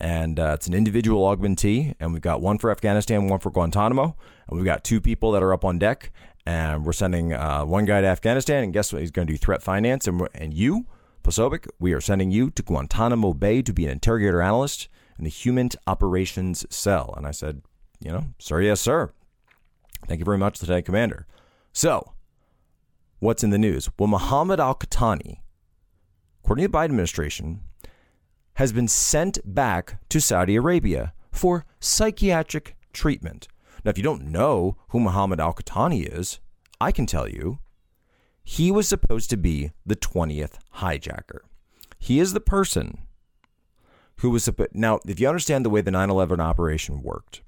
And 0.00 0.38
uh, 0.38 0.52
it's 0.54 0.66
an 0.66 0.74
individual 0.74 1.22
augmentee. 1.22 1.94
And 2.00 2.12
we've 2.12 2.22
got 2.22 2.40
one 2.40 2.58
for 2.58 2.70
Afghanistan, 2.70 3.28
one 3.28 3.40
for 3.40 3.50
Guantanamo. 3.50 4.16
And 4.48 4.56
we've 4.56 4.64
got 4.64 4.84
two 4.84 5.00
people 5.00 5.32
that 5.32 5.42
are 5.42 5.52
up 5.52 5.64
on 5.64 5.78
deck. 5.78 6.10
And 6.46 6.84
we're 6.84 6.92
sending 6.92 7.32
uh, 7.32 7.64
one 7.64 7.84
guy 7.84 8.00
to 8.00 8.06
Afghanistan. 8.06 8.64
And 8.64 8.72
guess 8.72 8.92
what? 8.92 9.02
He's 9.02 9.10
going 9.10 9.26
to 9.26 9.32
do 9.32 9.38
threat 9.38 9.62
finance. 9.62 10.06
And, 10.06 10.26
and 10.34 10.54
you, 10.54 10.86
Posobiec, 11.22 11.68
we 11.78 11.92
are 11.92 12.00
sending 12.00 12.30
you 12.30 12.50
to 12.50 12.62
Guantanamo 12.62 13.34
Bay 13.34 13.62
to 13.62 13.72
be 13.72 13.84
an 13.84 13.90
interrogator 13.90 14.40
analyst 14.40 14.88
in 15.18 15.24
the 15.24 15.30
Human 15.30 15.68
Operations 15.86 16.64
Cell. 16.70 17.12
And 17.16 17.26
I 17.26 17.32
said, 17.32 17.62
you 18.00 18.12
know, 18.12 18.24
sir, 18.38 18.60
yes, 18.60 18.80
sir. 18.80 19.12
Thank 20.06 20.20
you 20.20 20.24
very 20.24 20.38
much, 20.38 20.60
Lieutenant 20.60 20.86
Commander. 20.86 21.26
So, 21.72 22.12
what's 23.18 23.44
in 23.44 23.50
the 23.50 23.58
news? 23.58 23.88
Well, 23.98 24.06
Mohammed 24.06 24.60
Al 24.60 24.74
Qahtani, 24.74 25.38
according 26.42 26.64
to 26.64 26.68
the 26.68 26.76
Biden 26.78 26.86
administration, 26.86 27.60
has 28.54 28.72
been 28.72 28.88
sent 28.88 29.38
back 29.44 30.00
to 30.08 30.20
Saudi 30.20 30.56
Arabia 30.56 31.12
for 31.30 31.64
psychiatric 31.80 32.76
treatment. 32.92 33.48
Now, 33.84 33.90
if 33.90 33.98
you 33.98 34.04
don't 34.04 34.26
know 34.26 34.76
who 34.88 35.00
Mohammed 35.00 35.40
Al 35.40 35.54
Qahtani 35.54 36.06
is, 36.12 36.40
I 36.80 36.92
can 36.92 37.06
tell 37.06 37.28
you. 37.28 37.58
He 38.42 38.70
was 38.70 38.88
supposed 38.88 39.28
to 39.30 39.36
be 39.36 39.72
the 39.84 39.94
20th 39.94 40.54
hijacker. 40.76 41.40
He 41.98 42.18
is 42.18 42.32
the 42.32 42.40
person 42.40 43.06
who 44.18 44.30
was. 44.30 44.48
Now, 44.72 45.00
if 45.06 45.20
you 45.20 45.28
understand 45.28 45.64
the 45.64 45.70
way 45.70 45.82
the 45.82 45.90
9 45.90 46.08
11 46.08 46.40
operation 46.40 47.02
worked, 47.02 47.42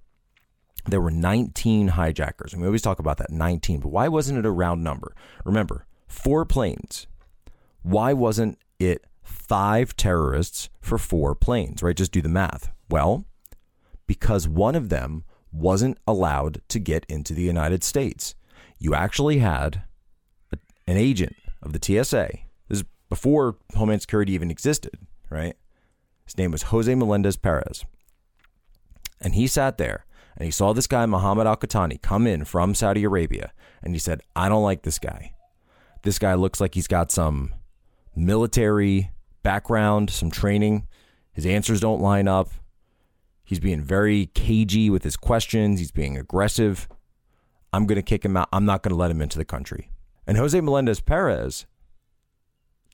there 0.87 1.01
were 1.01 1.11
19 1.11 1.89
hijackers. 1.89 2.53
And 2.53 2.63
we 2.63 2.69
always 2.69 2.83
talk 2.83 2.99
about 2.99 3.19
that 3.19 3.31
19, 3.31 3.81
but 3.81 3.89
why 3.89 4.09
wasn't 4.09 4.39
it 4.39 4.47
a 4.47 4.51
round 4.51 4.83
number? 4.83 5.15
Remember, 5.45 5.87
four 6.07 6.45
planes. 6.45 7.07
Why 7.83 8.13
wasn't 8.13 8.59
it 8.79 9.05
five 9.23 9.97
terrorists 9.97 10.69
for 10.81 10.99
four 10.99 11.35
planes, 11.35 11.83
right? 11.83 11.97
Just 11.97 12.13
do 12.13 12.23
the 12.23 12.29
math. 12.29 12.71
Well, 12.89 13.25
because 14.07 14.49
one 14.49 14.75
of 14.75 14.89
them 14.89 15.25
wasn't 15.53 15.99
allowed 16.07 16.61
to 16.69 16.79
get 16.79 17.07
into 17.09 17.35
the 17.35 17.43
United 17.43 17.85
States. 17.85 18.35
You 18.79 18.95
actually 18.95 19.39
had 19.39 19.83
an 20.87 20.97
agent 20.97 21.37
of 21.63 21.73
the 21.73 21.81
TSA. 21.83 22.31
This 22.69 22.81
is 22.81 22.85
before 23.09 23.57
Homeland 23.75 24.03
Security 24.03 24.33
even 24.33 24.51
existed, 24.51 24.99
right? 25.29 25.57
His 26.25 26.39
name 26.39 26.53
was 26.53 26.63
Jose 26.65 26.93
Melendez 26.95 27.37
Perez. 27.37 27.85
And 29.21 29.35
he 29.35 29.47
sat 29.47 29.79
there 29.79 30.07
and 30.41 30.47
he 30.47 30.51
saw 30.51 30.73
this 30.73 30.87
guy, 30.87 31.05
Mohammed 31.05 31.47
Al 31.47 31.59
Qahtani, 31.59 32.01
come 32.01 32.27
in 32.27 32.47
from 32.47 32.75
Saudi 32.75 33.05
Arabia. 33.05 33.53
And 33.83 33.95
he 33.95 33.99
said, 33.99 34.23
I 34.35 34.49
don't 34.49 34.63
like 34.63 34.85
this 34.85 34.99
guy. 34.99 35.35
This 36.03 36.19
guy 36.19 36.33
looks 36.33 36.63
like 36.63 36.75
he's 36.75 36.87
got 36.87 37.13
some 37.13 37.53
military 38.17 39.11
background, 39.43 40.09
some 40.09 40.31
training. 40.31 40.87
His 41.35 41.45
answers 41.45 41.79
don't 41.79 42.01
line 42.01 42.27
up. 42.27 42.49
He's 43.45 43.61
being 43.61 43.83
very 43.83 44.31
cagey 44.33 44.89
with 44.89 45.05
his 45.05 45.15
questions. 45.15 45.79
He's 45.79 45.91
being 45.91 46.17
aggressive. 46.17 46.89
I'm 47.75 47.85
going 47.85 47.97
to 47.97 48.03
kick 48.03 48.25
him 48.25 48.35
out. 48.35 48.49
I'm 48.51 48.65
not 48.65 48.83
going 48.83 48.95
to 48.95 48.99
let 48.99 49.11
him 49.11 49.21
into 49.21 49.37
the 49.37 49.45
country. 49.45 49.91
And 50.27 50.39
Jose 50.39 50.59
Melendez 50.59 51.01
Perez 51.01 51.67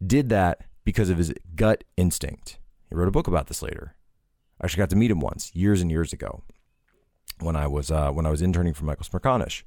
did 0.04 0.30
that 0.30 0.62
because 0.82 1.10
of 1.10 1.18
his 1.18 1.32
gut 1.54 1.84
instinct. 1.96 2.58
He 2.88 2.96
wrote 2.96 3.06
a 3.06 3.12
book 3.12 3.28
about 3.28 3.46
this 3.46 3.62
later. 3.62 3.94
I 4.60 4.64
actually 4.64 4.80
got 4.80 4.90
to 4.90 4.96
meet 4.96 5.12
him 5.12 5.20
once, 5.20 5.54
years 5.54 5.80
and 5.80 5.92
years 5.92 6.12
ago, 6.12 6.42
when 7.40 7.56
I 7.56 7.66
was 7.66 7.90
uh, 7.90 8.10
when 8.10 8.26
I 8.26 8.30
was 8.30 8.42
interning 8.42 8.74
for 8.74 8.84
Michael 8.84 9.04
Smerconish. 9.04 9.62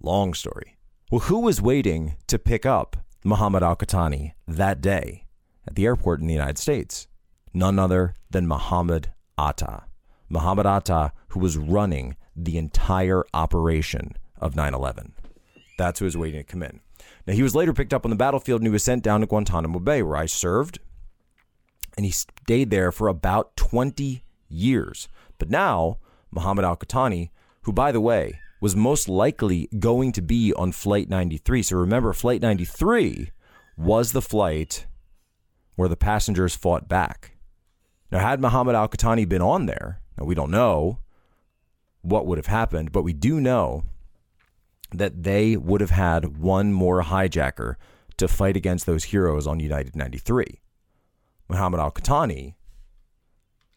Long 0.00 0.34
story. 0.34 0.76
Well, 1.10 1.20
who 1.20 1.40
was 1.40 1.62
waiting 1.62 2.16
to 2.26 2.38
pick 2.38 2.66
up 2.66 2.96
Muhammad 3.24 3.62
Al 3.62 3.76
Qahtani 3.76 4.32
that 4.46 4.80
day 4.80 5.26
at 5.66 5.74
the 5.74 5.86
airport 5.86 6.20
in 6.20 6.26
the 6.26 6.34
United 6.34 6.58
States? 6.58 7.06
None 7.54 7.78
other 7.78 8.14
than 8.30 8.46
Muhammad 8.46 9.12
Atta. 9.38 9.84
Muhammad 10.28 10.66
Atta, 10.66 11.12
who 11.28 11.40
was 11.40 11.56
running 11.56 12.16
the 12.34 12.58
entire 12.58 13.24
operation 13.32 14.16
of 14.38 14.56
9 14.56 14.74
11. 14.74 15.14
That's 15.78 15.98
who 16.00 16.04
was 16.04 16.16
waiting 16.16 16.40
to 16.40 16.44
come 16.44 16.62
in. 16.62 16.80
Now, 17.26 17.34
he 17.34 17.42
was 17.42 17.54
later 17.54 17.72
picked 17.72 17.94
up 17.94 18.04
on 18.04 18.10
the 18.10 18.16
battlefield 18.16 18.60
and 18.60 18.66
he 18.66 18.72
was 18.72 18.82
sent 18.82 19.02
down 19.02 19.20
to 19.20 19.26
Guantanamo 19.26 19.78
Bay, 19.78 20.02
where 20.02 20.16
I 20.16 20.26
served. 20.26 20.78
And 21.96 22.04
he 22.04 22.12
stayed 22.12 22.70
there 22.70 22.92
for 22.92 23.08
about 23.08 23.56
20 23.56 24.22
years. 24.48 25.08
But 25.38 25.50
now, 25.50 25.98
Muhammad 26.36 26.66
Al 26.66 26.76
Qahtani, 26.76 27.30
who, 27.62 27.72
by 27.72 27.90
the 27.90 28.00
way, 28.00 28.38
was 28.60 28.76
most 28.76 29.08
likely 29.08 29.68
going 29.78 30.12
to 30.12 30.22
be 30.22 30.52
on 30.52 30.70
Flight 30.70 31.08
93. 31.08 31.62
So 31.62 31.76
remember, 31.76 32.12
Flight 32.12 32.42
93 32.42 33.30
was 33.76 34.12
the 34.12 34.22
flight 34.22 34.86
where 35.76 35.88
the 35.88 35.96
passengers 35.96 36.54
fought 36.54 36.88
back. 36.88 37.36
Now, 38.12 38.18
had 38.18 38.40
Muhammad 38.40 38.74
Al 38.74 38.88
Qahtani 38.88 39.28
been 39.28 39.42
on 39.42 39.66
there, 39.66 40.00
now 40.18 40.26
we 40.26 40.34
don't 40.34 40.50
know 40.50 40.98
what 42.02 42.26
would 42.26 42.38
have 42.38 42.46
happened, 42.46 42.92
but 42.92 43.02
we 43.02 43.12
do 43.12 43.40
know 43.40 43.84
that 44.92 45.22
they 45.22 45.56
would 45.56 45.80
have 45.80 45.90
had 45.90 46.38
one 46.38 46.72
more 46.72 47.02
hijacker 47.02 47.74
to 48.18 48.28
fight 48.28 48.56
against 48.56 48.84
those 48.86 49.04
heroes 49.04 49.46
on 49.46 49.58
United 49.58 49.96
93. 49.96 50.60
Muhammad 51.48 51.80
Al 51.80 51.90
Qatani 51.90 52.54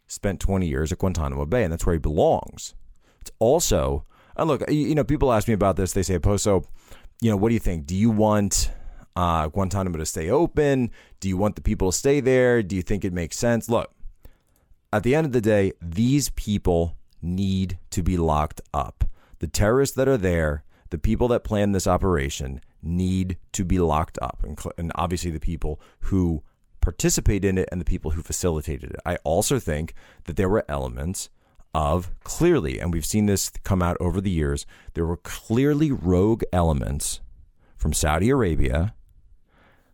spent 0.10 0.40
20 0.42 0.68
years 0.68 0.92
at 0.92 0.98
Guantanamo 0.98 1.46
Bay, 1.46 1.64
and 1.64 1.72
that's 1.72 1.86
where 1.86 1.94
he 1.94 2.00
belongs. 2.00 2.74
It's 3.22 3.32
also, 3.40 4.04
and 4.36 4.48
look, 4.48 4.70
you 4.70 4.96
know, 4.96 5.04
people 5.04 5.32
ask 5.32 5.48
me 5.48 5.54
about 5.54 5.78
this. 5.78 5.94
They 5.94 6.04
say, 6.04 6.20
Poso, 6.20 6.66
you 7.22 7.30
know, 7.30 7.38
what 7.38 7.50
do 7.50 7.54
you 7.54 7.60
think? 7.60 7.86
Do 7.86 7.96
you 7.96 8.10
want 8.10 8.72
uh, 9.16 9.48
Guantanamo 9.48 9.98
to 9.98 10.06
stay 10.06 10.30
open? 10.30 10.92
Do 11.20 11.30
you 11.30 11.38
want 11.38 11.56
the 11.56 11.62
people 11.62 11.92
to 11.92 11.98
stay 11.98 12.20
there? 12.20 12.64
Do 12.64 12.76
you 12.76 12.82
think 12.82 13.06
it 13.06 13.14
makes 13.14 13.38
sense? 13.38 13.70
Look, 13.70 13.94
at 14.92 15.04
the 15.04 15.16
end 15.16 15.28
of 15.28 15.32
the 15.32 15.42
day, 15.42 15.74
these 15.82 16.30
people 16.30 16.98
need 17.22 17.78
to 17.92 18.02
be 18.02 18.18
locked 18.18 18.62
up. 18.74 19.06
The 19.40 19.48
terrorists 19.48 19.96
that 19.96 20.08
are 20.08 20.18
there, 20.18 20.64
the 20.90 20.98
people 20.98 21.28
that 21.30 21.44
planned 21.44 21.76
this 21.76 21.88
operation, 21.88 22.62
need 22.82 23.38
to 23.52 23.64
be 23.64 23.78
locked 23.78 24.18
up. 24.22 24.40
And, 24.44 24.60
and 24.78 24.92
obviously, 24.96 25.30
the 25.30 25.40
people 25.40 25.80
who 26.02 26.44
participated 26.82 27.46
in 27.46 27.58
it 27.58 27.70
and 27.72 27.80
the 27.80 27.86
people 27.86 28.12
who 28.12 28.22
facilitated 28.22 28.92
it. 28.92 29.00
I 29.06 29.18
also 29.18 29.60
think 29.60 29.94
that 30.26 30.36
there 30.36 30.50
were 30.50 30.66
elements 30.68 31.30
of 31.74 32.12
clearly, 32.24 32.80
and 32.80 32.94
we've 32.94 33.06
seen 33.06 33.26
this 33.26 33.50
come 33.64 33.82
out 33.82 33.98
over 34.00 34.22
the 34.22 34.30
years, 34.30 34.66
there 34.94 35.06
were 35.06 35.18
clearly 35.18 35.92
rogue 35.92 36.44
elements 36.52 37.22
from 37.76 37.94
Saudi 37.94 38.30
Arabia 38.30 38.94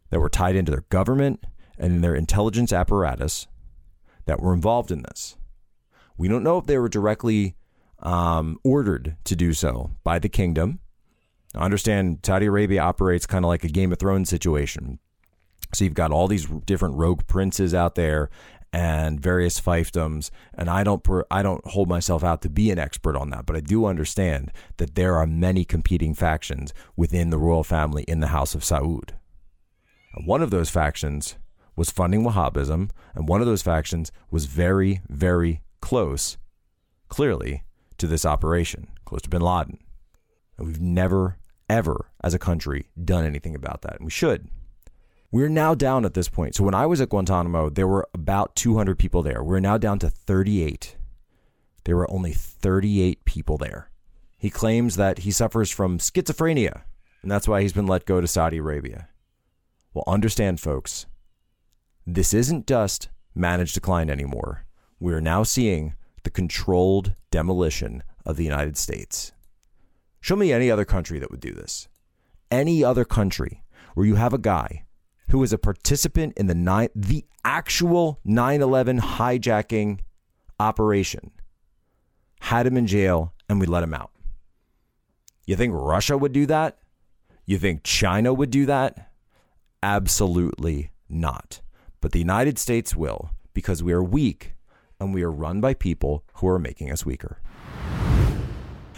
that 0.10 0.20
were 0.20 0.30
tied 0.30 0.56
into 0.56 0.72
their 0.72 0.86
government 0.90 1.46
and 1.78 1.96
in 1.96 2.02
their 2.02 2.16
intelligence 2.16 2.72
apparatus 2.72 3.48
that 4.26 4.40
were 4.40 4.54
involved 4.54 4.92
in 4.92 5.04
this. 5.04 5.36
We 6.18 6.28
don't 6.28 6.44
know 6.44 6.58
if 6.58 6.66
they 6.66 6.78
were 6.78 6.90
directly 6.90 7.56
um, 8.00 8.58
ordered 8.64 9.18
to 9.26 9.36
do 9.36 9.54
so 9.54 9.92
by 10.04 10.20
the 10.20 10.30
kingdom. 10.30 10.80
I 11.54 11.64
understand 11.66 12.20
Saudi 12.24 12.46
Arabia 12.46 12.82
operates 12.82 13.26
kind 13.26 13.46
of 13.46 13.50
like 13.50 13.64
a 13.64 13.70
Game 13.70 13.92
of 13.92 14.00
Thrones 14.00 14.30
situation. 14.30 15.00
So 15.76 15.84
you've 15.84 15.94
got 15.94 16.12
all 16.12 16.28
these 16.28 16.46
different 16.46 16.96
rogue 16.96 17.28
princes 17.28 17.74
out 17.74 17.96
there 17.96 18.30
and 18.72 19.20
various 19.22 19.60
fiefdoms, 19.60 20.32
and 20.54 20.70
I 20.70 20.84
don't 20.84 21.06
I 21.32 21.42
don't 21.42 21.66
hold 21.66 21.88
myself 21.88 22.24
out 22.24 22.42
to 22.42 22.50
be 22.50 22.72
an 22.72 22.80
expert 22.80 23.16
on 23.16 23.30
that, 23.30 23.46
but 23.46 23.56
I 23.56 23.62
do 23.62 23.86
understand 23.86 24.52
that 24.78 24.96
there 24.96 25.16
are 25.16 25.26
many 25.26 25.64
competing 25.64 26.14
factions 26.14 26.74
within 26.98 27.30
the 27.30 27.38
royal 27.38 27.64
family 27.64 28.04
in 28.04 28.20
the 28.20 28.28
House 28.28 28.54
of 28.54 28.64
Saud. 28.64 29.12
And 30.14 30.28
one 30.28 30.42
of 30.42 30.50
those 30.50 30.70
factions 30.70 31.38
was 31.76 31.90
funding 31.90 32.24
Wahhabism, 32.24 32.90
and 33.14 33.28
one 33.30 33.42
of 33.42 33.48
those 33.48 33.62
factions 33.62 34.12
was 34.30 34.46
very, 34.46 35.02
very 35.10 35.62
close, 35.82 36.38
clearly, 37.08 37.64
to 37.98 38.08
this 38.08 38.26
operation, 38.26 38.88
close 39.06 39.22
to 39.22 39.30
bin 39.30 39.42
Laden. 39.42 39.80
And 40.58 40.68
we've 40.68 40.82
never, 40.82 41.38
ever, 41.70 42.12
as 42.22 42.34
a 42.34 42.40
country, 42.40 42.88
done 43.02 43.26
anything 43.26 43.56
about 43.56 43.82
that. 43.84 43.98
And 43.98 44.06
we 44.06 44.12
should. 44.12 44.50
We're 45.36 45.50
now 45.50 45.76
down 45.76 46.06
at 46.06 46.14
this 46.14 46.30
point. 46.30 46.56
So 46.56 46.64
when 46.64 46.74
I 46.74 46.86
was 46.86 47.02
at 47.02 47.10
Guantanamo, 47.10 47.70
there 47.70 47.90
were 47.90 48.08
about 48.14 48.56
200 48.56 48.98
people 48.98 49.22
there. 49.22 49.44
We're 49.44 49.60
now 49.60 49.78
down 49.78 50.00
to 50.00 50.10
38. 50.10 50.96
There 51.84 51.98
were 51.98 52.10
only 52.10 52.32
38 52.32 53.26
people 53.26 53.58
there. 53.58 53.90
He 54.38 54.50
claims 54.50 54.96
that 54.96 55.20
he 55.20 55.32
suffers 55.32 55.70
from 55.70 55.98
schizophrenia, 55.98 56.84
and 57.22 57.30
that's 57.30 57.50
why 57.50 57.62
he's 57.62 57.74
been 57.74 57.86
let 57.86 58.06
go 58.06 58.22
to 58.22 58.30
Saudi 58.30 58.60
Arabia. 58.60 59.10
Well, 59.94 60.06
understand, 60.08 60.62
folks, 60.62 61.06
this 62.08 62.34
isn't 62.34 62.66
just 62.66 63.10
managed 63.36 63.74
decline 63.74 64.10
anymore. 64.10 64.66
We 65.02 65.12
are 65.12 65.20
now 65.20 65.44
seeing 65.44 65.96
the 66.24 66.30
controlled 66.30 67.14
demolition 67.30 68.04
of 68.26 68.38
the 68.38 68.46
United 68.46 68.78
States. 68.78 69.34
Show 70.22 70.38
me 70.38 70.54
any 70.54 70.72
other 70.72 70.86
country 70.86 71.20
that 71.20 71.30
would 71.30 71.42
do 71.42 71.52
this. 71.52 71.90
Any 72.50 72.86
other 72.86 73.04
country 73.04 73.66
where 73.96 74.06
you 74.06 74.16
have 74.16 74.34
a 74.34 74.38
guy 74.38 74.85
who 75.30 75.42
is 75.44 75.54
a 75.54 75.58
participant 75.58 76.34
in 76.38 76.48
the 76.48 76.56
nine, 76.56 76.90
the 76.96 77.26
actual 77.44 78.20
9/11 78.26 79.00
hijacking 79.00 80.00
operation, 80.60 81.32
had 82.42 82.68
him 82.68 82.78
in 82.78 82.88
jail, 82.88 83.34
and 83.50 83.60
we 83.60 83.66
let 83.66 83.84
him 83.84 83.94
out. 83.94 84.12
You 85.46 85.56
think 85.56 85.74
Russia 85.76 86.18
would 86.18 86.32
do 86.32 86.46
that? 86.48 86.78
You 87.46 87.58
think 87.60 87.84
China 87.84 88.34
would 88.34 88.50
do 88.50 88.66
that? 88.66 89.12
Absolutely 89.84 90.92
not. 91.08 91.62
But 92.02 92.12
the 92.12 92.20
United 92.20 92.58
States 92.58 92.96
will 92.96 93.30
because 93.54 93.84
we 93.84 93.94
are 93.94 94.04
weak 94.04 94.54
and 95.00 95.14
we 95.14 95.24
are 95.24 95.32
run 95.32 95.62
by 95.62 95.74
people 95.74 96.24
who 96.36 96.48
are 96.48 96.60
making 96.60 96.92
us 96.92 97.06
weaker. 97.06 97.40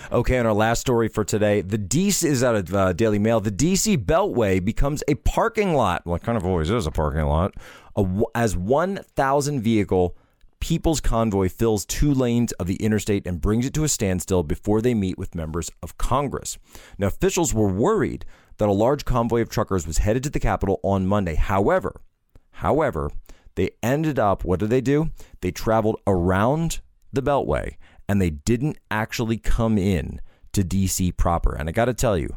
Okay, 0.10 0.38
and 0.38 0.48
our 0.48 0.54
last 0.54 0.80
story 0.80 1.10
for 1.10 1.26
today. 1.26 1.60
The 1.60 1.78
DC 1.78 2.24
is 2.24 2.42
out 2.42 2.56
of 2.56 2.74
uh, 2.74 2.94
Daily 2.94 3.20
Mail. 3.20 3.42
The 3.42 3.52
DC 3.52 4.06
Beltway 4.06 4.64
becomes 4.64 5.04
a 5.06 5.16
parking 5.16 5.74
lot. 5.74 6.06
Well, 6.06 6.18
kind 6.18 6.38
of 6.38 6.46
always 6.46 6.70
is 6.70 6.88
a 6.88 6.92
parking 6.92 7.26
lot. 7.26 7.56
A, 7.98 8.24
as 8.34 8.56
1,000 8.56 9.62
vehicle 9.62 10.16
People's 10.62 11.02
Convoy 11.02 11.50
fills 11.50 11.86
two 11.86 12.14
lanes 12.14 12.54
of 12.54 12.68
the 12.68 12.78
interstate 12.78 13.28
and 13.28 13.42
brings 13.42 13.66
it 13.66 13.74
to 13.74 13.84
a 13.84 13.90
standstill 13.90 14.44
before 14.44 14.82
they 14.82 14.94
meet 14.94 15.18
with 15.18 15.36
members 15.36 15.70
of 15.84 15.98
Congress. 15.98 16.58
Now, 16.98 17.08
officials 17.08 17.54
were 17.54 17.68
worried 17.68 18.26
that 18.60 18.70
a 18.70 18.72
large 18.72 19.04
convoy 19.04 19.42
of 19.42 19.50
truckers 19.50 19.86
was 19.86 19.98
headed 20.00 20.24
to 20.24 20.30
the 20.30 20.40
Capitol 20.40 20.80
on 20.84 21.06
Monday. 21.06 21.36
However, 21.36 22.00
however, 22.52 23.12
they 23.56 23.72
ended 23.84 24.20
up, 24.20 24.46
what 24.46 24.62
did 24.62 24.70
they 24.70 24.82
do? 24.82 25.12
They 25.42 25.52
traveled 25.52 26.00
around 26.08 26.80
the 27.12 27.22
Beltway 27.22 27.76
and 28.08 28.22
they 28.22 28.30
didn't 28.30 28.78
actually 28.90 29.38
come 29.38 29.78
in 29.78 30.22
to 30.54 30.64
DC 30.64 31.16
proper. 31.18 31.56
And 31.56 31.70
I 31.70 31.72
got 31.72 31.86
to 31.86 31.94
tell 31.94 32.18
you, 32.18 32.30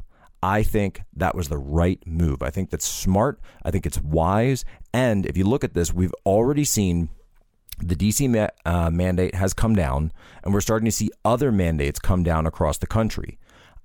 I 0.43 0.63
think 0.63 1.03
that 1.15 1.35
was 1.35 1.49
the 1.49 1.59
right 1.59 2.03
move. 2.07 2.43
I 2.43 2.51
think 2.51 2.71
that's 2.71 2.87
smart. 2.87 3.41
I 3.63 3.71
think 3.71 3.87
it's 3.87 4.01
wise. 4.01 4.65
And 4.93 5.27
if 5.27 5.37
you 5.37 5.45
look 5.45 5.65
at 5.65 5.75
this, 5.75 5.93
we've 5.93 6.15
already 6.25 6.65
seen 6.65 7.11
the 7.79 7.97
DC 7.97 8.29
ma- 8.29 8.49
uh, 8.71 8.91
mandate 8.91 9.35
has 9.35 9.55
come 9.55 9.75
down, 9.75 10.13
and 10.43 10.53
we're 10.53 10.61
starting 10.61 10.87
to 10.87 10.93
see 10.93 11.11
other 11.25 11.51
mandates 11.51 11.99
come 11.99 12.23
down 12.23 12.47
across 12.47 12.79
the 12.79 12.87
country. 12.87 13.39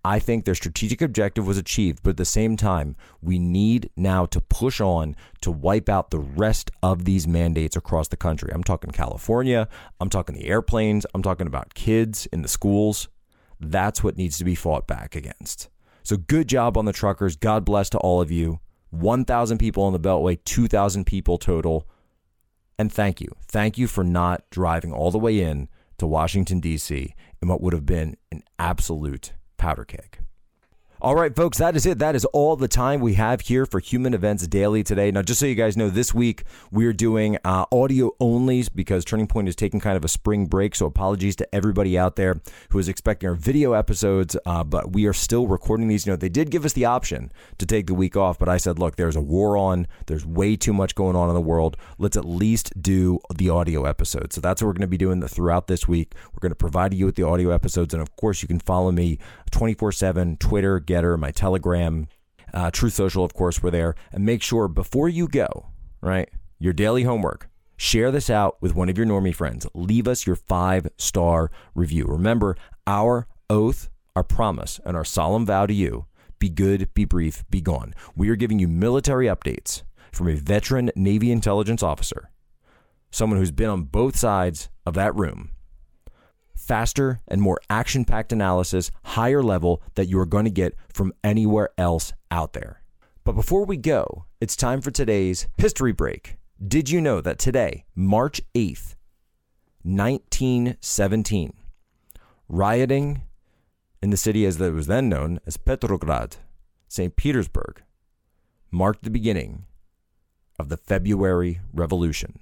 I 0.06 0.20
think 0.20 0.46
their 0.46 0.54
strategic 0.54 1.02
objective 1.02 1.48
was 1.48 1.58
achieved, 1.58 2.04
but 2.04 2.12
at 2.12 2.18
the 2.18 2.26
same 2.26 2.58
time, 2.58 2.96
we 3.24 3.40
need 3.40 3.90
now 3.98 4.28
to 4.28 4.40
push 4.40 4.80
on 4.80 5.16
to 5.42 5.50
wipe 5.50 5.90
out 5.90 6.12
the 6.12 6.20
rest 6.20 6.70
of 6.84 7.06
these 7.06 7.28
mandates 7.28 7.76
across 7.76 8.10
the 8.10 8.16
country. 8.16 8.52
I'm 8.54 8.64
talking 8.64 8.92
California, 8.92 9.68
I'm 10.00 10.12
talking 10.12 10.36
the 10.36 10.46
airplanes, 10.46 11.08
I'm 11.16 11.24
talking 11.24 11.48
about 11.48 11.74
kids 11.74 12.28
in 12.28 12.44
the 12.44 12.48
schools. 12.48 13.08
That's 13.60 14.04
what 14.04 14.16
needs 14.16 14.38
to 14.38 14.44
be 14.44 14.54
fought 14.54 14.86
back 14.86 15.16
against. 15.16 15.70
So 16.04 16.18
good 16.18 16.48
job 16.48 16.78
on 16.78 16.86
the 16.86 16.94
truckers. 16.94 17.36
God 17.36 17.66
bless 17.66 17.90
to 17.90 17.98
all 17.98 18.22
of 18.22 18.30
you. 18.30 18.60
1,000 18.92 19.58
people 19.58 19.86
on 19.86 19.94
the 19.94 20.00
Beltway, 20.00 20.38
2,000 20.46 21.06
people 21.06 21.40
total. 21.40 21.90
And 22.78 22.94
thank 22.94 23.22
you. 23.22 23.30
Thank 23.48 23.80
you 23.80 23.88
for 23.88 24.04
not 24.04 24.48
driving 24.52 24.94
all 24.94 25.10
the 25.10 25.18
way 25.18 25.42
in 25.42 25.68
to 25.98 26.06
Washington, 26.06 26.60
D.C. 26.60 27.16
in 27.42 27.48
what 27.48 27.60
would 27.60 27.74
have 27.74 27.88
been 27.88 28.18
an 28.32 28.44
absolute 28.60 29.34
powder 29.66 29.84
keg. 29.84 30.20
All 31.02 31.14
right, 31.14 31.36
folks, 31.36 31.58
that 31.58 31.76
is 31.76 31.86
it. 31.86 32.00
That 32.00 32.16
is 32.16 32.26
all 32.26 32.56
the 32.56 32.70
time 32.70 33.02
we 33.02 33.16
have 33.16 33.42
here 33.42 33.66
for 33.66 33.80
Human 33.80 34.14
Events 34.14 34.48
Daily 34.48 34.82
today. 34.82 35.12
Now, 35.12 35.22
just 35.22 35.40
so 35.42 35.46
you 35.46 35.54
guys 35.54 35.76
know, 35.76 35.90
this 35.90 36.14
week 36.14 36.46
we're 36.72 36.94
doing 36.94 37.38
uh, 37.44 37.66
audio 37.72 38.12
onlys 38.22 38.70
because 38.74 39.04
Turning 39.04 39.28
Point 39.28 39.50
is 39.50 39.56
taking 39.58 39.82
kind 39.82 39.98
of 39.98 40.06
a 40.06 40.08
spring 40.08 40.46
break. 40.46 40.74
So, 40.74 40.86
apologies 40.86 41.36
to 41.36 41.54
everybody 41.54 41.96
out 41.96 42.16
there 42.16 42.42
who 42.70 42.80
is 42.80 42.88
expecting 42.88 43.28
our 43.28 43.36
video 43.36 43.74
episodes, 43.74 44.38
uh, 44.46 44.64
but 44.64 44.94
we 44.94 45.06
are 45.06 45.14
still 45.14 45.48
recording 45.48 45.90
these. 45.90 46.08
You 46.08 46.14
know, 46.14 46.18
they 46.18 46.30
did 46.30 46.50
give 46.50 46.64
us 46.64 46.74
the 46.74 46.86
option 46.86 47.32
to 47.58 47.66
take 47.66 47.88
the 47.88 47.94
week 47.94 48.16
off, 48.16 48.40
but 48.40 48.48
I 48.48 48.58
said, 48.58 48.80
look, 48.80 48.96
there's 48.96 49.18
a 49.18 49.22
war 49.22 49.58
on, 49.58 49.88
there's 50.08 50.26
way 50.26 50.56
too 50.56 50.74
much 50.74 50.96
going 50.96 51.18
on 51.18 51.28
in 51.28 51.36
the 51.36 51.42
world. 51.42 51.76
Let's 52.00 52.16
at 52.18 52.26
least 52.26 52.82
do 52.82 53.20
the 53.36 53.50
audio 53.50 53.84
episodes. 53.84 54.34
So, 54.36 54.42
that's 54.42 54.62
what 54.62 54.68
we're 54.68 54.74
going 54.74 54.82
to 54.82 54.88
be 54.88 54.98
doing 54.98 55.22
throughout 55.28 55.68
this 55.68 55.88
week. 55.88 56.16
We're 56.34 56.40
going 56.40 56.52
to 56.52 56.56
provide 56.56 56.94
you 56.94 57.06
with 57.06 57.16
the 57.16 57.28
audio 57.28 57.52
episodes. 57.52 57.94
And 57.94 58.02
of 58.02 58.16
course, 58.16 58.42
you 58.42 58.48
can 58.48 58.60
follow 58.60 58.92
me 58.92 59.20
24 59.56 59.94
7, 59.94 60.36
Twitter, 60.36 60.82
Gettr, 60.82 61.18
my 61.18 61.32
Telegram, 61.32 62.10
uh, 62.54 62.70
Truth 62.72 62.92
Social, 62.92 63.24
of 63.24 63.34
course, 63.34 63.64
we're 63.64 63.72
there. 63.72 63.96
And 64.12 64.26
make 64.26 64.42
sure 64.42 64.68
before 64.68 65.08
you 65.08 65.30
go, 65.30 65.68
right, 66.02 66.30
your 66.60 66.74
daily 66.74 67.04
homework, 67.04 67.50
share 67.78 68.12
this 68.12 68.30
out 68.30 68.62
with 68.62 68.76
one 68.76 68.90
of 68.90 68.98
your 68.98 69.08
normie 69.08 69.34
friends. 69.34 69.66
Leave 69.74 70.10
us 70.10 70.28
your 70.28 70.36
five 70.36 70.90
star 70.98 71.52
review. 71.74 72.04
Remember, 72.06 72.58
our 72.86 73.28
oath, 73.50 73.90
our 74.14 74.26
promise, 74.26 74.82
and 74.84 74.98
our 74.98 75.06
solemn 75.06 75.46
vow 75.46 75.66
to 75.66 75.74
you 75.74 76.06
be 76.38 76.50
good, 76.50 76.94
be 76.94 77.06
brief, 77.06 77.46
be 77.50 77.62
gone. 77.62 77.94
We 78.14 78.28
are 78.28 78.36
giving 78.36 78.60
you 78.60 78.68
military 78.68 79.28
updates 79.28 79.84
from 80.12 80.28
a 80.28 80.36
veteran 80.36 80.92
Navy 80.98 81.32
intelligence 81.32 81.82
officer, 81.82 82.30
someone 83.10 83.40
who's 83.40 83.52
been 83.52 83.70
on 83.70 83.84
both 83.84 84.18
sides 84.18 84.68
of 84.86 84.96
that 84.96 85.16
room 85.16 85.52
faster 86.66 87.22
and 87.28 87.42
more 87.42 87.60
action 87.70 88.06
packed 88.06 88.34
analysis, 88.34 88.92
higher 89.04 89.44
level 89.44 89.82
that 89.94 90.08
you 90.08 90.20
are 90.20 90.26
going 90.26 90.46
to 90.46 90.52
get 90.52 90.76
from 90.92 91.14
anywhere 91.24 91.70
else 91.78 92.14
out 92.32 92.54
there. 92.54 92.82
But 93.24 93.34
before 93.34 93.66
we 93.66 93.78
go, 93.78 94.26
it's 94.42 94.56
time 94.56 94.82
for 94.82 94.92
today's 94.92 95.48
history 95.58 95.92
break. 95.92 96.38
Did 96.66 96.90
you 96.90 97.02
know 97.02 97.22
that 97.22 97.40
today, 97.40 97.86
March 97.96 98.42
8th, 98.54 98.96
1917, 99.84 101.54
rioting 102.48 103.22
in 104.02 104.10
the 104.10 104.18
city 104.18 104.46
as 104.46 104.60
it 104.60 104.74
was 104.74 104.88
then 104.88 105.10
known 105.10 105.40
as 105.46 105.58
Petrograd, 105.58 106.38
St. 106.88 107.16
Petersburg, 107.16 107.82
marked 108.72 109.04
the 109.04 109.10
beginning 109.10 109.66
of 110.60 110.70
the 110.70 110.78
February 110.78 111.60
Revolution 111.74 112.40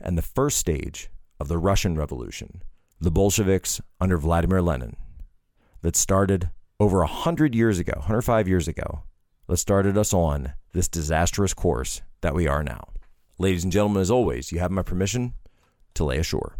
and 0.00 0.16
the 0.16 0.22
first 0.22 0.58
stage 0.58 1.10
of 1.38 1.48
the 1.48 1.58
Russian 1.58 1.96
Revolution, 1.96 2.62
the 3.02 3.10
Bolsheviks 3.10 3.80
under 4.00 4.16
Vladimir 4.16 4.62
Lenin 4.62 4.94
that 5.80 5.96
started 5.96 6.50
over 6.78 6.98
100 6.98 7.52
years 7.52 7.80
ago, 7.80 7.94
105 7.96 8.46
years 8.46 8.68
ago, 8.68 9.02
that 9.48 9.56
started 9.56 9.98
us 9.98 10.14
on 10.14 10.52
this 10.72 10.86
disastrous 10.86 11.52
course 11.52 12.00
that 12.20 12.32
we 12.32 12.46
are 12.46 12.62
now. 12.62 12.84
Ladies 13.38 13.64
and 13.64 13.72
gentlemen, 13.72 14.02
as 14.02 14.10
always, 14.10 14.52
you 14.52 14.60
have 14.60 14.70
my 14.70 14.82
permission 14.82 15.34
to 15.94 16.04
lay 16.04 16.18
ashore. 16.18 16.56